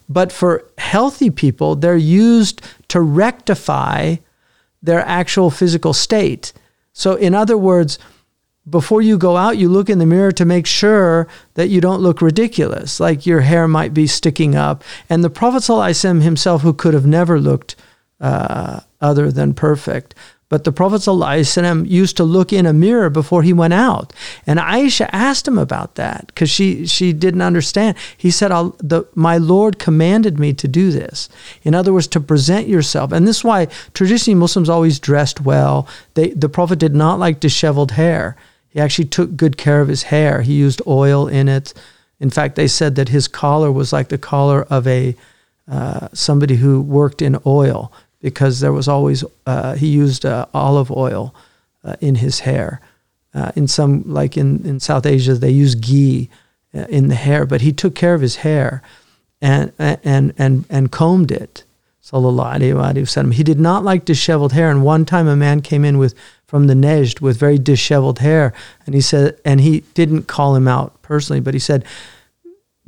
But 0.08 0.32
for 0.32 0.63
healthy 0.78 1.32
people, 1.32 1.75
they're 1.75 1.98
used 1.98 2.62
to 2.90 3.01
rectify 3.01 4.18
their 4.84 5.04
actual 5.08 5.50
physical 5.50 5.92
state. 5.92 6.54
So, 6.94 7.16
in 7.16 7.34
other 7.34 7.58
words, 7.58 7.98
before 8.70 9.01
you 9.01 9.18
go 9.18 9.38
out, 9.38 9.58
you 9.58 9.70
look 9.70 9.89
in 9.89 9.98
the 9.98 10.06
mirror 10.06 10.32
to 10.34 10.46
make 10.46 10.68
sure 10.68 11.27
that 11.56 11.70
you 11.70 11.82
don't 11.82 12.01
look 12.01 12.22
ridiculous, 12.22 13.00
like 13.00 13.25
your 13.25 13.41
hair 13.41 13.68
might 13.68 13.94
be 13.94 14.06
sticking 14.06 14.56
up. 14.56 14.84
And 15.10 15.24
the 15.24 15.30
Prophet 15.30 15.65
himself, 16.22 16.62
who 16.62 16.74
could 16.74 16.94
have 16.94 17.06
never 17.06 17.39
looked 17.39 17.75
uh, 18.20 18.82
other 19.01 19.32
than 19.32 19.56
perfect, 19.56 20.13
but 20.48 20.65
the 20.65 20.72
Prophet 20.74 21.08
used 21.88 22.18
to 22.18 22.25
look 22.25 22.51
in 22.51 22.65
a 22.65 22.74
mirror 22.74 23.10
before 23.10 23.41
he 23.41 23.53
went 23.53 23.74
out. 23.74 24.12
And 24.46 24.60
Aisha 24.60 25.10
asked 25.13 25.48
him 25.48 25.58
about 25.58 25.96
that 25.96 26.27
because 26.27 26.50
she, 26.50 26.86
she 26.86 27.13
didn't 27.13 27.41
understand. 27.41 27.98
He 28.18 28.30
said, 28.32 28.50
the, 28.50 29.08
My 29.15 29.38
Lord 29.38 29.80
commanded 29.80 30.39
me 30.39 30.53
to 30.56 30.68
do 30.68 30.91
this. 30.91 31.30
In 31.63 31.74
other 31.74 31.94
words, 31.94 32.08
to 32.08 32.20
present 32.20 32.68
yourself. 32.68 33.13
And 33.13 33.25
this 33.25 33.38
is 33.38 33.44
why 33.46 33.68
traditionally 33.94 34.38
Muslims 34.38 34.68
always 34.68 35.00
dressed 35.00 35.39
well. 35.39 35.88
They, 36.15 36.32
the 36.32 36.50
Prophet 36.50 36.80
did 36.80 36.94
not 36.94 37.18
like 37.18 37.39
disheveled 37.39 37.91
hair. 37.91 38.36
He 38.72 38.80
actually 38.80 39.06
took 39.06 39.36
good 39.36 39.58
care 39.58 39.82
of 39.82 39.88
his 39.88 40.04
hair, 40.04 40.42
he 40.42 40.54
used 40.54 40.82
oil 40.88 41.28
in 41.28 41.48
it. 41.48 41.74
In 42.20 42.30
fact, 42.30 42.56
they 42.56 42.68
said 42.68 42.96
that 42.96 43.10
his 43.10 43.28
collar 43.28 43.72
was 43.72 43.92
like 43.92 44.10
the 44.10 44.18
collar 44.18 44.63
of 44.63 44.88
a 44.88 45.16
uh, 45.68 46.08
somebody 46.13 46.56
who 46.56 46.82
worked 46.82 47.22
in 47.22 47.38
oil 47.46 47.92
because 48.22 48.60
there 48.60 48.74
was 48.74 48.88
always 48.88 49.24
uh, 49.46 49.75
he 49.75 49.88
used 49.88 50.25
uh, 50.25 50.46
olive 50.54 50.92
oil 50.92 51.34
uh, 51.84 51.96
in 52.00 52.16
his 52.16 52.42
hair. 52.42 52.80
Uh, 53.34 53.51
in 53.56 53.68
some 53.68 54.04
like 54.06 54.38
in, 54.38 54.66
in 54.66 54.80
South 54.80 55.06
Asia, 55.06 55.34
they 55.36 55.50
use 55.50 55.75
ghee 55.75 56.30
uh, 56.75 56.86
in 56.90 57.08
the 57.08 57.16
hair, 57.16 57.46
but 57.46 57.62
he 57.62 57.72
took 57.72 57.96
care 57.96 58.13
of 58.13 58.22
his 58.22 58.38
hair 58.38 58.82
and 59.42 59.72
and 59.80 60.34
and 60.38 60.66
and 60.70 60.92
combed 60.92 61.32
it. 61.32 61.63
Sallallahu 62.04 62.58
alaihi 62.58 62.94
wasallam. 62.94 63.34
He 63.34 63.44
did 63.44 63.60
not 63.60 63.84
like 63.84 64.06
disheveled 64.06 64.54
hair. 64.54 64.70
And 64.70 64.84
one 64.84 65.06
time, 65.06 65.28
a 65.28 65.36
man 65.36 65.62
came 65.62 65.86
in 65.86 65.98
with 65.98 66.13
from 66.51 66.67
the 66.67 66.74
Nejd 66.74 67.22
with 67.22 67.38
very 67.38 67.58
disheveled 67.58 68.20
hair, 68.20 68.51
and 68.86 68.93
he 68.93 69.00
said, 69.00 69.39
and 69.46 69.62
he 69.62 69.86
didn't 69.93 70.27
call 70.27 70.53
him 70.53 70.67
out 70.67 71.01
personally, 71.01 71.39
but 71.39 71.53
he 71.53 71.62
said, 71.62 71.86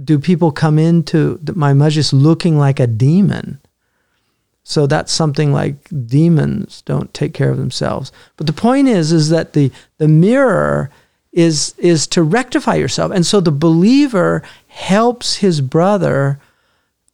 "Do 0.03 0.19
people 0.19 0.51
come 0.51 0.77
into 0.77 1.39
my 1.55 1.71
majlis 1.71 2.11
looking 2.11 2.57
like 2.57 2.81
a 2.81 2.87
demon?" 2.87 3.61
So 4.65 4.85
that's 4.85 5.13
something 5.13 5.53
like 5.53 5.75
demons 6.05 6.81
don't 6.81 7.13
take 7.13 7.33
care 7.33 7.51
of 7.51 7.57
themselves. 7.57 8.11
But 8.35 8.47
the 8.47 8.51
point 8.67 8.89
is, 8.89 9.13
is 9.13 9.29
that 9.29 9.53
the, 9.53 9.71
the 9.97 10.09
mirror 10.09 10.89
is, 11.31 11.73
is 11.77 12.05
to 12.07 12.21
rectify 12.21 12.75
yourself. 12.75 13.13
And 13.13 13.25
so 13.25 13.39
the 13.39 13.51
believer 13.51 14.43
helps 14.67 15.37
his 15.37 15.61
brother 15.61 16.37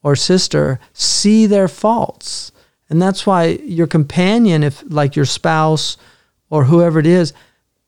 or 0.01 0.15
sister 0.15 0.79
see 0.93 1.45
their 1.45 1.67
faults. 1.67 2.51
And 2.89 2.99
that's 2.99 3.27
why 3.27 3.59
your 3.63 3.87
companion, 3.87 4.63
if 4.63 4.83
like 4.87 5.15
your 5.15 5.25
spouse 5.25 5.95
or 6.49 6.65
whoever 6.65 6.99
it 6.99 7.07
is, 7.07 7.33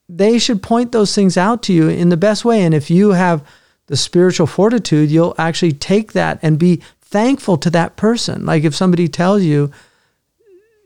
they 0.07 0.37
should 0.37 0.61
point 0.61 0.91
those 0.91 1.15
things 1.15 1.37
out 1.37 1.63
to 1.63 1.73
you 1.73 1.87
in 1.87 2.09
the 2.09 2.17
best 2.17 2.43
way. 2.43 2.61
And 2.63 2.73
if 2.73 2.89
you 2.89 3.11
have 3.11 3.45
the 3.87 3.97
spiritual 3.97 4.47
fortitude, 4.47 5.09
you'll 5.09 5.35
actually 5.37 5.71
take 5.71 6.13
that 6.13 6.39
and 6.41 6.59
be 6.59 6.81
thankful 7.01 7.57
to 7.57 7.69
that 7.69 7.95
person. 7.95 8.45
Like 8.45 8.63
if 8.63 8.75
somebody 8.75 9.07
tells 9.07 9.43
you, 9.43 9.71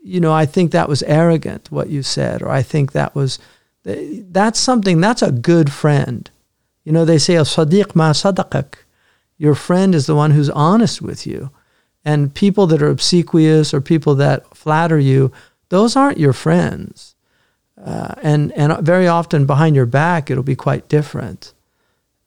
you 0.02 0.20
know, 0.20 0.32
I 0.32 0.46
think 0.46 0.70
that 0.70 0.88
was 0.88 1.02
arrogant 1.02 1.70
what 1.72 1.90
you 1.90 2.02
said, 2.02 2.40
or 2.40 2.48
I 2.48 2.62
think 2.62 2.92
that 2.92 3.14
was, 3.14 3.40
that's 3.84 4.60
something, 4.60 5.00
that's 5.00 5.22
a 5.22 5.32
good 5.32 5.72
friend. 5.72 6.30
You 6.84 6.92
know, 6.92 7.04
they 7.04 7.18
say, 7.18 7.34
a 7.34 7.40
sadiq 7.40 7.96
ma 7.96 8.12
sadaqak. 8.12 8.74
Your 9.38 9.56
friend 9.56 9.92
is 9.94 10.06
the 10.06 10.14
one 10.14 10.30
who's 10.30 10.50
honest 10.50 11.02
with 11.02 11.26
you. 11.26 11.50
And 12.04 12.32
people 12.32 12.68
that 12.68 12.80
are 12.80 12.88
obsequious 12.88 13.74
or 13.74 13.80
people 13.80 14.14
that 14.14 14.56
flatter 14.56 14.98
you, 14.98 15.32
those 15.68 15.96
aren't 15.96 16.18
your 16.18 16.32
friends. 16.32 17.15
Uh, 17.82 18.14
and, 18.22 18.52
and 18.52 18.78
very 18.84 19.06
often 19.06 19.46
behind 19.46 19.76
your 19.76 19.86
back, 19.86 20.30
it'll 20.30 20.42
be 20.42 20.56
quite 20.56 20.88
different. 20.88 21.52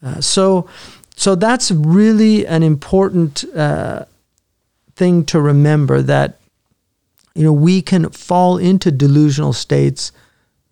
Uh, 0.02 0.22
so, 0.22 0.70
so 1.16 1.36
that's 1.36 1.72
really 1.72 2.46
an 2.46 2.64
important 2.64 3.44
uh, 3.56 4.06
thing 4.96 5.26
to 5.26 5.40
remember 5.42 6.02
that 6.02 6.40
you 7.34 7.44
know 7.44 7.54
we 7.54 7.82
can 7.82 8.10
fall 8.10 8.58
into 8.58 8.92
delusional 8.92 9.54
states 9.54 10.12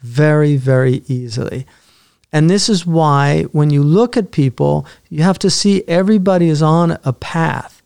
very 0.01 0.57
very 0.57 1.01
easily. 1.07 1.65
And 2.31 2.49
this 2.49 2.67
is 2.67 2.85
why 2.85 3.43
when 3.53 3.69
you 3.69 3.81
look 3.81 4.17
at 4.17 4.31
people, 4.31 4.85
you 5.09 5.23
have 5.23 5.39
to 5.39 5.49
see 5.49 5.83
everybody 5.87 6.49
is 6.49 6.61
on 6.61 6.97
a 7.05 7.13
path. 7.13 7.81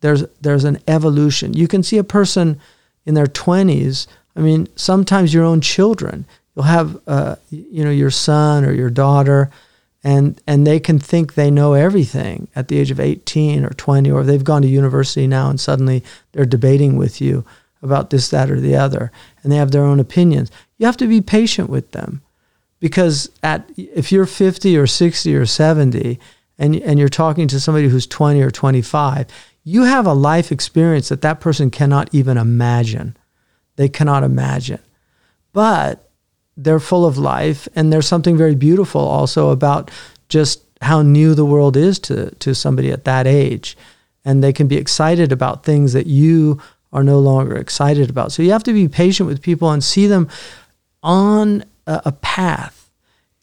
There's 0.00 0.24
there's 0.40 0.64
an 0.64 0.78
evolution. 0.88 1.54
You 1.54 1.68
can 1.68 1.82
see 1.82 1.98
a 1.98 2.04
person 2.04 2.60
in 3.06 3.14
their 3.14 3.26
20s. 3.26 4.06
I 4.36 4.40
mean, 4.40 4.68
sometimes 4.76 5.32
your 5.32 5.44
own 5.44 5.60
children. 5.60 6.24
You'll 6.54 6.64
have 6.64 7.00
uh, 7.06 7.36
you 7.50 7.84
know 7.84 7.90
your 7.90 8.10
son 8.10 8.64
or 8.64 8.72
your 8.72 8.90
daughter 8.90 9.50
and 10.04 10.40
and 10.46 10.66
they 10.66 10.78
can 10.78 10.98
think 10.98 11.34
they 11.34 11.50
know 11.50 11.72
everything 11.72 12.46
at 12.54 12.68
the 12.68 12.78
age 12.78 12.90
of 12.90 13.00
18 13.00 13.64
or 13.64 13.70
20 13.70 14.10
or 14.10 14.22
they've 14.22 14.44
gone 14.44 14.62
to 14.62 14.68
university 14.68 15.26
now 15.26 15.48
and 15.48 15.58
suddenly 15.58 16.04
they're 16.32 16.44
debating 16.44 16.96
with 16.96 17.20
you 17.20 17.44
about 17.82 18.10
this 18.10 18.28
that 18.28 18.50
or 18.50 18.60
the 18.60 18.76
other 18.76 19.10
and 19.42 19.50
they 19.50 19.56
have 19.56 19.72
their 19.72 19.84
own 19.84 19.98
opinions 19.98 20.50
you 20.76 20.86
have 20.86 20.96
to 20.98 21.08
be 21.08 21.20
patient 21.20 21.70
with 21.70 21.90
them 21.92 22.20
because 22.78 23.30
at 23.42 23.68
if 23.76 24.12
you're 24.12 24.26
50 24.26 24.76
or 24.76 24.86
60 24.86 25.34
or 25.34 25.46
70 25.46 26.20
and 26.58 26.76
and 26.76 26.98
you're 26.98 27.08
talking 27.08 27.48
to 27.48 27.58
somebody 27.58 27.88
who's 27.88 28.06
20 28.06 28.40
or 28.42 28.50
25 28.50 29.26
you 29.64 29.84
have 29.84 30.06
a 30.06 30.12
life 30.12 30.52
experience 30.52 31.08
that 31.08 31.22
that 31.22 31.40
person 31.40 31.70
cannot 31.70 32.14
even 32.14 32.36
imagine 32.36 33.16
they 33.76 33.88
cannot 33.88 34.22
imagine. 34.22 34.80
But 35.52 36.10
they're 36.56 36.80
full 36.80 37.04
of 37.04 37.18
life 37.18 37.68
and 37.74 37.92
there's 37.92 38.06
something 38.06 38.36
very 38.36 38.54
beautiful 38.54 39.00
also 39.00 39.50
about 39.50 39.90
just 40.28 40.62
how 40.80 41.02
new 41.02 41.34
the 41.34 41.44
world 41.44 41.76
is 41.76 41.98
to 41.98 42.30
to 42.36 42.54
somebody 42.54 42.90
at 42.90 43.04
that 43.04 43.26
age. 43.26 43.76
And 44.24 44.42
they 44.42 44.52
can 44.52 44.68
be 44.68 44.76
excited 44.76 45.32
about 45.32 45.64
things 45.64 45.92
that 45.92 46.06
you 46.06 46.60
are 46.92 47.04
no 47.04 47.18
longer 47.18 47.56
excited 47.56 48.08
about. 48.08 48.32
So 48.32 48.42
you 48.42 48.52
have 48.52 48.62
to 48.64 48.72
be 48.72 48.88
patient 48.88 49.28
with 49.28 49.42
people 49.42 49.70
and 49.70 49.82
see 49.82 50.06
them 50.06 50.28
on 51.02 51.64
a, 51.86 52.02
a 52.06 52.12
path. 52.12 52.90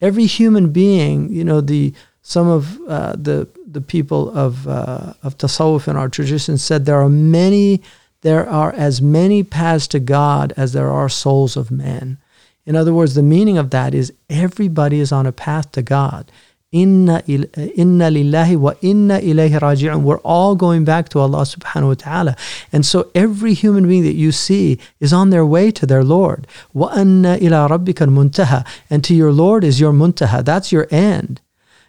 Every 0.00 0.26
human 0.26 0.72
being 0.72 1.32
you 1.32 1.44
know 1.44 1.60
the 1.60 1.94
some 2.22 2.48
of 2.48 2.80
uh, 2.88 3.14
the 3.16 3.48
the 3.66 3.80
people 3.80 4.30
of 4.36 4.66
uh, 4.68 5.14
of 5.22 5.36
tasawwuf 5.38 5.88
in 5.88 5.96
our 5.96 6.08
tradition 6.08 6.56
said 6.58 6.84
there 6.84 7.00
are 7.00 7.08
many 7.08 7.82
there 8.22 8.48
are 8.48 8.72
as 8.72 9.00
many 9.02 9.42
paths 9.42 9.86
to 9.88 10.00
God 10.00 10.52
as 10.56 10.72
there 10.72 10.90
are 10.90 11.08
souls 11.08 11.56
of 11.56 11.70
men 11.70 12.18
in 12.64 12.76
other 12.76 12.94
words, 12.94 13.14
the 13.14 13.22
meaning 13.22 13.58
of 13.58 13.70
that 13.70 13.94
is 13.94 14.12
everybody 14.30 15.00
is 15.00 15.10
on 15.12 15.26
a 15.26 15.32
path 15.32 15.72
to 15.72 15.82
God. 15.82 16.30
Inna, 16.70 17.22
inna 17.26 18.08
lillahi 18.10 18.56
wa 18.56 18.72
inna 18.80 19.18
ilayhi 19.18 19.58
raji'un. 19.58 20.02
We're 20.02 20.18
all 20.18 20.54
going 20.54 20.84
back 20.84 21.10
to 21.10 21.18
Allah 21.18 21.42
subhanahu 21.42 21.88
wa 21.88 21.94
ta'ala. 21.94 22.36
And 22.72 22.86
so 22.86 23.10
every 23.14 23.52
human 23.52 23.86
being 23.86 24.04
that 24.04 24.14
you 24.14 24.32
see 24.32 24.78
is 24.98 25.12
on 25.12 25.30
their 25.30 25.44
way 25.44 25.70
to 25.72 25.84
their 25.84 26.02
Lord. 26.02 26.46
Wa 26.72 26.90
anna 26.94 27.36
ila 27.36 27.68
rabbika 27.68 28.08
muntaha. 28.08 28.66
And 28.88 29.04
to 29.04 29.14
your 29.14 29.32
Lord 29.32 29.64
is 29.64 29.80
your 29.80 29.92
muntaha. 29.92 30.42
That's 30.44 30.72
your 30.72 30.86
end. 30.90 31.42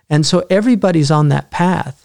And 0.09 0.25
so 0.25 0.45
everybody's 0.49 1.11
on 1.11 1.29
that 1.29 1.49
path. 1.49 2.02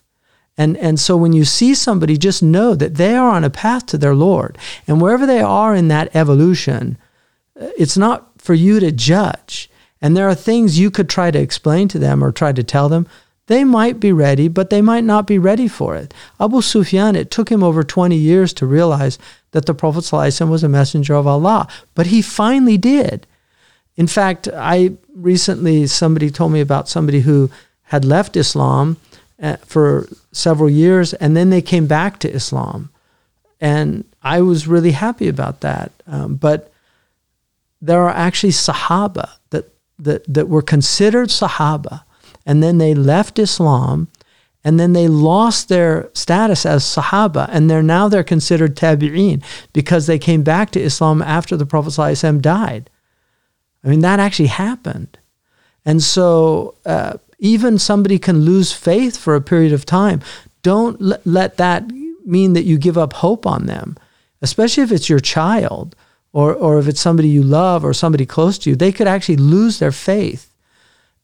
And, 0.58 0.76
and 0.78 0.98
so 0.98 1.16
when 1.16 1.32
you 1.32 1.44
see 1.44 1.72
somebody, 1.72 2.18
just 2.18 2.42
know 2.42 2.74
that 2.74 2.96
they 2.96 3.14
are 3.14 3.30
on 3.30 3.44
a 3.44 3.50
path 3.50 3.86
to 3.86 3.98
their 3.98 4.14
Lord. 4.14 4.58
And 4.88 5.00
wherever 5.00 5.24
they 5.24 5.40
are 5.40 5.74
in 5.74 5.86
that 5.88 6.14
evolution, 6.14 6.98
uh, 7.58 7.68
it's 7.78 7.96
not 7.96 8.28
for 8.38 8.54
you 8.54 8.80
to 8.80 8.90
judge. 8.90 9.70
And 10.02 10.16
there 10.16 10.28
are 10.28 10.34
things 10.34 10.78
you 10.78 10.90
could 10.90 11.08
try 11.08 11.30
to 11.30 11.38
explain 11.38 11.86
to 11.88 11.98
them 12.00 12.22
or 12.22 12.32
try 12.32 12.52
to 12.52 12.64
tell 12.64 12.88
them. 12.88 13.06
They 13.46 13.64
might 13.64 13.98
be 14.00 14.12
ready, 14.12 14.48
but 14.48 14.68
they 14.68 14.82
might 14.82 15.04
not 15.04 15.26
be 15.26 15.38
ready 15.38 15.68
for 15.68 15.96
it. 15.96 16.12
Abu 16.40 16.60
Sufyan, 16.60 17.16
it 17.16 17.30
took 17.30 17.50
him 17.50 17.62
over 17.62 17.82
20 17.82 18.14
years 18.16 18.52
to 18.54 18.66
realize 18.66 19.18
that 19.52 19.64
the 19.66 19.74
Prophet 19.74 20.12
was 20.12 20.62
a 20.62 20.68
messenger 20.68 21.14
of 21.14 21.26
Allah, 21.26 21.66
but 21.94 22.08
he 22.08 22.20
finally 22.20 22.76
did. 22.76 23.26
In 23.96 24.06
fact, 24.06 24.48
I 24.54 24.92
recently, 25.14 25.86
somebody 25.86 26.30
told 26.30 26.52
me 26.52 26.60
about 26.60 26.88
somebody 26.88 27.20
who 27.20 27.50
had 27.84 28.04
left 28.04 28.36
Islam 28.36 28.98
uh, 29.42 29.56
for 29.64 30.08
several 30.32 30.70
years, 30.70 31.14
and 31.14 31.36
then 31.36 31.50
they 31.50 31.62
came 31.62 31.86
back 31.86 32.18
to 32.20 32.30
Islam, 32.30 32.90
and 33.60 34.04
I 34.22 34.40
was 34.40 34.66
really 34.66 34.92
happy 34.92 35.28
about 35.28 35.60
that. 35.60 35.92
Um, 36.06 36.36
but 36.36 36.72
there 37.80 38.02
are 38.02 38.10
actually 38.10 38.52
Sahaba 38.52 39.30
that 39.50 39.72
that 39.98 40.24
that 40.32 40.48
were 40.48 40.62
considered 40.62 41.28
Sahaba, 41.28 42.02
and 42.44 42.62
then 42.62 42.78
they 42.78 42.94
left 42.94 43.38
Islam 43.38 44.08
and 44.64 44.78
then 44.78 44.92
they 44.92 45.08
lost 45.08 45.68
their 45.68 46.10
status 46.14 46.66
as 46.66 46.84
Sahaba, 46.84 47.48
and 47.50 47.70
they're 47.70 47.82
now 47.82 48.08
they're 48.08 48.24
considered 48.24 48.76
Tabi'een 48.76 49.42
because 49.72 50.06
they 50.06 50.18
came 50.18 50.42
back 50.42 50.70
to 50.72 50.80
Islam 50.80 51.22
after 51.22 51.56
the 51.56 51.66
Prophet 51.66 51.90
ﷺ 51.90 52.42
died. 52.42 52.90
I 53.84 53.88
mean, 53.88 54.00
that 54.00 54.20
actually 54.20 54.48
happened. 54.48 55.16
And 55.84 56.02
so 56.02 56.74
uh, 56.84 57.18
even 57.38 57.78
somebody 57.78 58.18
can 58.18 58.40
lose 58.40 58.72
faith 58.72 59.16
for 59.16 59.34
a 59.34 59.40
period 59.40 59.72
of 59.72 59.86
time. 59.86 60.20
Don't 60.62 61.00
l- 61.00 61.20
let 61.24 61.56
that 61.56 61.90
mean 62.24 62.52
that 62.52 62.64
you 62.64 62.78
give 62.78 62.98
up 62.98 63.14
hope 63.14 63.46
on 63.46 63.66
them, 63.66 63.96
especially 64.42 64.82
if 64.82 64.92
it's 64.92 65.08
your 65.08 65.20
child 65.20 65.94
or, 66.32 66.52
or 66.54 66.78
if 66.78 66.86
it's 66.88 67.00
somebody 67.00 67.28
you 67.28 67.42
love 67.42 67.84
or 67.84 67.94
somebody 67.94 68.26
close 68.26 68.58
to 68.58 68.70
you. 68.70 68.76
They 68.76 68.92
could 68.92 69.06
actually 69.06 69.36
lose 69.36 69.78
their 69.78 69.92
faith. 69.92 70.52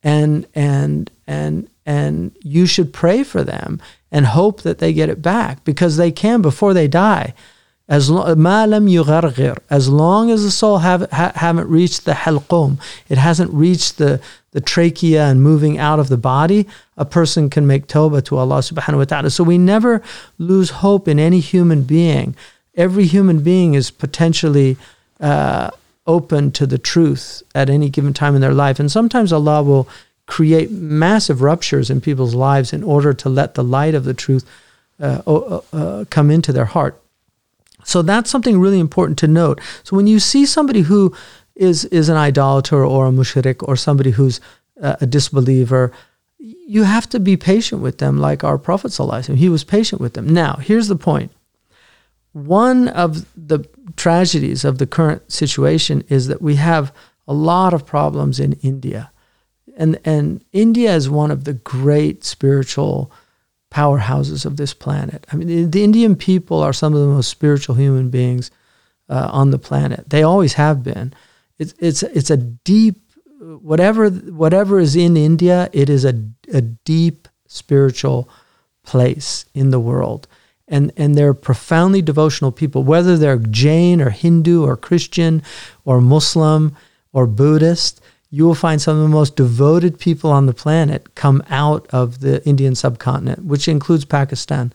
And, 0.03 0.47
and, 0.53 1.09
and, 1.25 1.67
and 1.85 2.35
you 2.41 2.65
should 2.65 2.93
pray 2.93 3.23
for 3.23 3.43
them 3.43 3.81
and 4.11 4.25
hope 4.25 4.61
that 4.61 4.77
they 4.77 4.93
get 4.93 5.09
it 5.09 5.21
back 5.21 5.63
because 5.63 5.97
they 5.97 6.11
can 6.11 6.41
before 6.41 6.73
they 6.73 6.87
die. 6.87 7.33
As, 7.87 8.09
lo- 8.09 8.23
as 8.25 9.89
long 9.89 10.31
as 10.31 10.43
the 10.43 10.51
soul 10.51 10.77
have, 10.79 11.11
ha- 11.11 11.31
haven't 11.35 11.69
reached 11.69 12.05
the 12.05 12.13
halqum, 12.13 12.79
it 13.09 13.19
hasn't 13.19 13.53
reached 13.53 13.99
the, 13.99 14.19
the 14.51 14.61
trachea 14.61 15.25
and 15.25 15.43
moving 15.43 15.77
out 15.77 15.99
of 15.99 16.09
the 16.09 16.17
body, 16.17 16.65
a 16.97 17.05
person 17.05 17.49
can 17.49 17.67
make 17.67 17.85
tawbah 17.87 18.23
to 18.25 18.37
Allah 18.37 18.59
subhanahu 18.59 18.97
wa 18.97 19.03
ta'ala. 19.03 19.29
So 19.29 19.43
we 19.43 19.59
never 19.59 20.01
lose 20.39 20.69
hope 20.71 21.07
in 21.07 21.19
any 21.19 21.39
human 21.39 21.83
being. 21.83 22.35
Every 22.73 23.05
human 23.05 23.41
being 23.43 23.75
is 23.75 23.91
potentially 23.91 24.77
uh, 25.19 25.69
open 26.07 26.51
to 26.53 26.65
the 26.65 26.77
truth 26.79 27.43
at 27.53 27.69
any 27.69 27.89
given 27.89 28.13
time 28.13 28.33
in 28.33 28.41
their 28.41 28.53
life. 28.53 28.79
And 28.79 28.91
sometimes 28.91 29.31
Allah 29.31 29.61
will 29.61 29.87
create 30.25 30.71
massive 30.71 31.41
ruptures 31.41 31.89
in 31.89 32.01
people's 32.01 32.33
lives 32.33 32.73
in 32.73 32.83
order 32.83 33.13
to 33.13 33.29
let 33.29 33.53
the 33.53 33.63
light 33.63 33.93
of 33.93 34.05
the 34.05 34.13
truth 34.13 34.43
uh, 34.99 35.21
uh, 35.71 36.05
come 36.09 36.31
into 36.31 36.51
their 36.51 36.65
heart. 36.65 36.99
So 37.85 38.01
that's 38.01 38.29
something 38.29 38.59
really 38.59 38.79
important 38.79 39.17
to 39.19 39.27
note. 39.27 39.61
So 39.83 39.95
when 39.95 40.07
you 40.07 40.19
see 40.19 40.45
somebody 40.45 40.81
who 40.81 41.15
is 41.55 41.85
is 41.85 42.09
an 42.09 42.17
idolater 42.17 42.83
or 42.85 43.07
a 43.07 43.11
mushrik 43.11 43.65
or 43.67 43.75
somebody 43.75 44.11
who's 44.11 44.41
a 44.77 45.05
disbeliever, 45.05 45.91
you 46.37 46.83
have 46.83 47.07
to 47.09 47.19
be 47.19 47.37
patient 47.37 47.81
with 47.81 47.99
them, 47.99 48.17
like 48.17 48.43
our 48.43 48.57
Prophet 48.57 48.89
ﷺ. 48.89 49.37
He 49.37 49.47
was 49.47 49.63
patient 49.63 50.01
with 50.01 50.13
them. 50.15 50.27
Now, 50.27 50.55
here's 50.55 50.89
the 50.89 50.97
point. 50.97 51.31
One 52.33 52.89
of 52.89 53.25
the 53.37 53.65
tragedies 53.95 54.65
of 54.65 54.77
the 54.77 54.85
current 54.85 55.31
situation 55.31 56.03
is 56.09 56.27
that 56.27 56.41
we 56.41 56.55
have 56.55 56.93
a 57.25 57.33
lot 57.33 57.73
of 57.73 57.85
problems 57.85 58.39
in 58.39 58.53
India 58.61 59.11
and 59.75 59.99
and 60.05 60.43
India 60.51 60.95
is 60.95 61.09
one 61.09 61.31
of 61.31 61.43
the 61.43 61.53
great 61.53 62.23
spiritual 62.23 63.11
powerhouses 63.75 64.45
of 64.45 64.55
this 64.55 64.73
planet. 64.73 65.27
I 65.31 65.35
mean, 65.35 65.69
the, 65.69 65.83
Indian 65.83 66.15
people 66.15 66.61
are 66.61 66.73
some 66.73 66.93
of 66.93 67.01
the 67.01 67.07
most 67.07 67.29
spiritual 67.29 67.75
human 67.75 68.09
beings 68.09 68.49
uh, 69.09 69.29
on 69.31 69.51
the 69.51 69.59
planet. 69.59 70.09
They 70.09 70.23
always 70.23 70.53
have 70.53 70.81
been. 70.81 71.13
It's 71.59 71.73
it's 71.79 72.03
it's 72.03 72.29
a 72.29 72.37
deep 72.37 72.95
whatever 73.39 74.09
whatever 74.09 74.79
is 74.79 74.95
in 74.95 75.17
India. 75.17 75.69
It 75.73 75.89
is 75.89 76.05
a 76.05 76.13
a 76.53 76.61
deep 76.61 77.27
spiritual 77.47 78.29
place 78.83 79.45
in 79.53 79.71
the 79.71 79.79
world. 79.79 80.27
And, 80.67 80.91
and 80.97 81.15
they're 81.15 81.35
profoundly 81.35 82.01
devotional 82.01 82.51
people, 82.51 82.83
whether 82.83 83.17
they're 83.17 83.37
Jain 83.37 84.01
or 84.01 84.09
Hindu 84.09 84.65
or 84.65 84.75
Christian 84.75 85.43
or 85.83 86.01
Muslim 86.01 86.75
or 87.13 87.27
Buddhist 87.27 88.01
you 88.29 88.45
will 88.45 88.55
find 88.55 88.81
some 88.81 88.97
of 88.97 89.03
the 89.03 89.09
most 89.09 89.35
devoted 89.35 89.99
people 89.99 90.31
on 90.31 90.45
the 90.45 90.53
planet 90.53 91.15
come 91.15 91.43
out 91.49 91.87
of 91.91 92.19
the 92.19 92.45
Indian 92.45 92.75
subcontinent, 92.75 93.45
which 93.45 93.67
includes 93.67 94.05
Pakistan. 94.05 94.73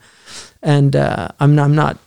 And 0.63 0.95
uh, 0.95 1.29
I'm, 1.39 1.59
I'm 1.59 1.75
not 1.75 1.97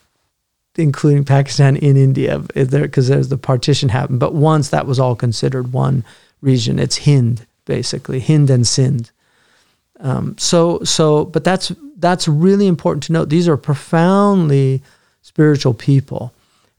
including 0.76 1.24
Pakistan 1.24 1.76
in 1.76 1.96
India 1.96 2.38
because 2.38 2.68
there, 2.70 2.86
there's 2.88 3.28
the 3.28 3.38
partition 3.38 3.88
happened. 3.88 4.20
But 4.20 4.34
once 4.34 4.70
that 4.70 4.86
was 4.86 4.98
all 4.98 5.14
considered 5.14 5.72
one 5.72 6.04
region, 6.40 6.78
it's 6.78 7.04
Hind 7.04 7.46
basically, 7.64 8.20
Hind 8.20 8.50
and 8.50 8.66
Sindh. 8.66 9.10
Um, 10.00 10.36
so 10.38 10.82
so, 10.84 11.24
but 11.24 11.44
that's 11.44 11.72
that's 11.98 12.28
really 12.28 12.66
important 12.66 13.04
to 13.04 13.12
note. 13.12 13.28
These 13.28 13.48
are 13.48 13.56
profoundly 13.56 14.82
spiritual 15.22 15.74
people, 15.74 16.32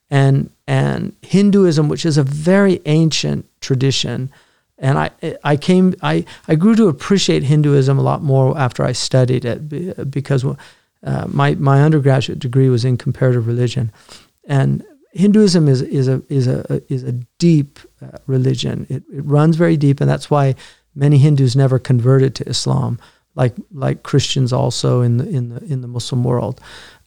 and 0.09 0.49
and 0.67 1.15
Hinduism, 1.21 1.87
which 1.87 2.05
is 2.05 2.17
a 2.17 2.23
very 2.23 2.81
ancient 2.85 3.47
tradition, 3.61 4.31
and 4.77 4.97
I, 4.97 5.09
I 5.43 5.55
came, 5.55 5.95
I, 6.01 6.25
I 6.47 6.55
grew 6.55 6.75
to 6.75 6.87
appreciate 6.87 7.43
Hinduism 7.43 7.97
a 7.97 8.01
lot 8.01 8.21
more 8.21 8.57
after 8.57 8.83
I 8.83 8.91
studied 8.91 9.45
it 9.45 10.11
because 10.11 10.45
uh, 10.45 11.27
my, 11.27 11.55
my 11.55 11.81
undergraduate 11.81 12.39
degree 12.39 12.67
was 12.69 12.83
in 12.83 12.97
comparative 12.97 13.47
religion. 13.47 13.91
And 14.47 14.83
Hinduism 15.11 15.69
is, 15.69 15.81
is, 15.81 16.09
a, 16.09 16.21
is, 16.27 16.47
a, 16.47 16.81
is 16.91 17.03
a 17.03 17.13
deep 17.37 17.79
uh, 18.01 18.17
religion. 18.27 18.85
It, 18.89 19.03
it 19.13 19.23
runs 19.23 19.55
very 19.55 19.77
deep, 19.77 20.01
and 20.01 20.09
that's 20.09 20.29
why 20.29 20.55
many 20.93 21.17
Hindus 21.19 21.55
never 21.55 21.79
converted 21.79 22.35
to 22.35 22.49
Islam, 22.49 22.99
like, 23.35 23.55
like 23.71 24.03
Christians 24.03 24.51
also 24.51 25.01
in 25.01 25.17
the, 25.17 25.29
in, 25.29 25.49
the, 25.49 25.63
in 25.65 25.81
the 25.81 25.87
Muslim 25.87 26.23
world. 26.23 26.59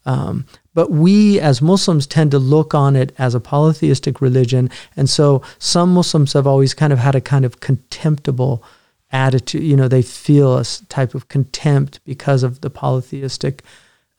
Um, 0.07 0.47
but 0.79 0.93
we 0.93 1.41
as 1.41 1.61
Muslims 1.61 2.07
tend 2.07 2.31
to 2.31 2.39
look 2.39 2.73
on 2.73 2.95
it 2.95 3.13
as 3.19 3.35
a 3.35 3.41
polytheistic 3.41 4.21
religion. 4.21 4.71
And 4.97 5.11
so 5.11 5.43
some 5.59 5.93
Muslims 5.93 6.35
have 6.35 6.47
always 6.47 6.73
kind 6.73 6.93
of 6.93 7.01
had 7.01 7.17
a 7.17 7.21
kind 7.21 7.45
of 7.45 7.59
contemptible 7.59 8.63
attitude. 9.11 9.65
You 9.65 9.77
know, 9.77 9.89
they 9.89 10.03
feel 10.03 10.57
a 10.57 10.65
type 10.89 11.17
of 11.17 11.27
contempt 11.27 11.99
because 12.05 12.45
of 12.45 12.61
the 12.61 12.71
polytheistic 12.71 13.65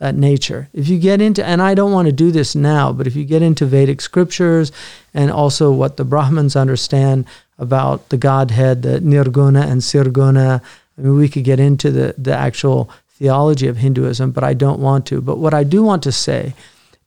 uh, 0.01 0.11
nature. 0.11 0.67
If 0.73 0.89
you 0.89 0.99
get 0.99 1.21
into, 1.21 1.45
and 1.45 1.61
I 1.61 1.75
don't 1.75 1.93
want 1.93 2.07
to 2.07 2.11
do 2.11 2.29
this 2.29 2.55
now, 2.55 2.91
but 2.91 3.07
if 3.07 3.15
you 3.15 3.23
get 3.23 3.41
into 3.41 3.65
Vedic 3.65 4.01
scriptures 4.01 4.73
and 5.13 5.31
also 5.31 5.71
what 5.71 5.95
the 5.95 6.03
Brahmins 6.03 6.57
understand 6.57 7.23
about 7.57 8.09
the 8.09 8.17
Godhead, 8.17 8.81
the 8.81 8.99
Nirguna 8.99 9.63
and 9.65 9.79
Saguna, 9.79 10.61
I 10.97 11.01
mean, 11.01 11.15
we 11.15 11.29
could 11.29 11.45
get 11.45 11.61
into 11.61 11.89
the, 11.89 12.15
the 12.17 12.35
actual 12.35 12.89
theology 13.19 13.67
of 13.67 13.77
Hinduism, 13.77 14.32
but 14.32 14.43
I 14.43 14.53
don't 14.53 14.79
want 14.79 15.05
to. 15.08 15.21
But 15.21 15.38
what 15.38 15.53
I 15.53 15.63
do 15.63 15.84
want 15.84 16.01
to 16.03 16.12
say 16.12 16.53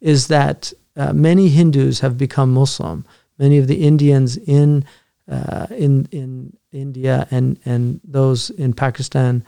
is 0.01 0.29
that 0.29 0.73
uh, 0.97 1.13
many 1.13 1.49
Hindus 1.49 2.01
have 2.01 2.19
become 2.19 2.53
Muslim. 2.53 3.05
Many 3.39 3.59
of 3.59 3.67
the 3.67 3.85
Indians 3.85 4.37
in 4.37 4.85
uh, 5.29 5.67
in 5.71 6.07
in 6.11 6.57
India 6.71 7.27
and 7.31 7.59
and 7.65 8.01
those 8.05 8.51
in 8.51 8.75
Pakistan, 8.75 9.45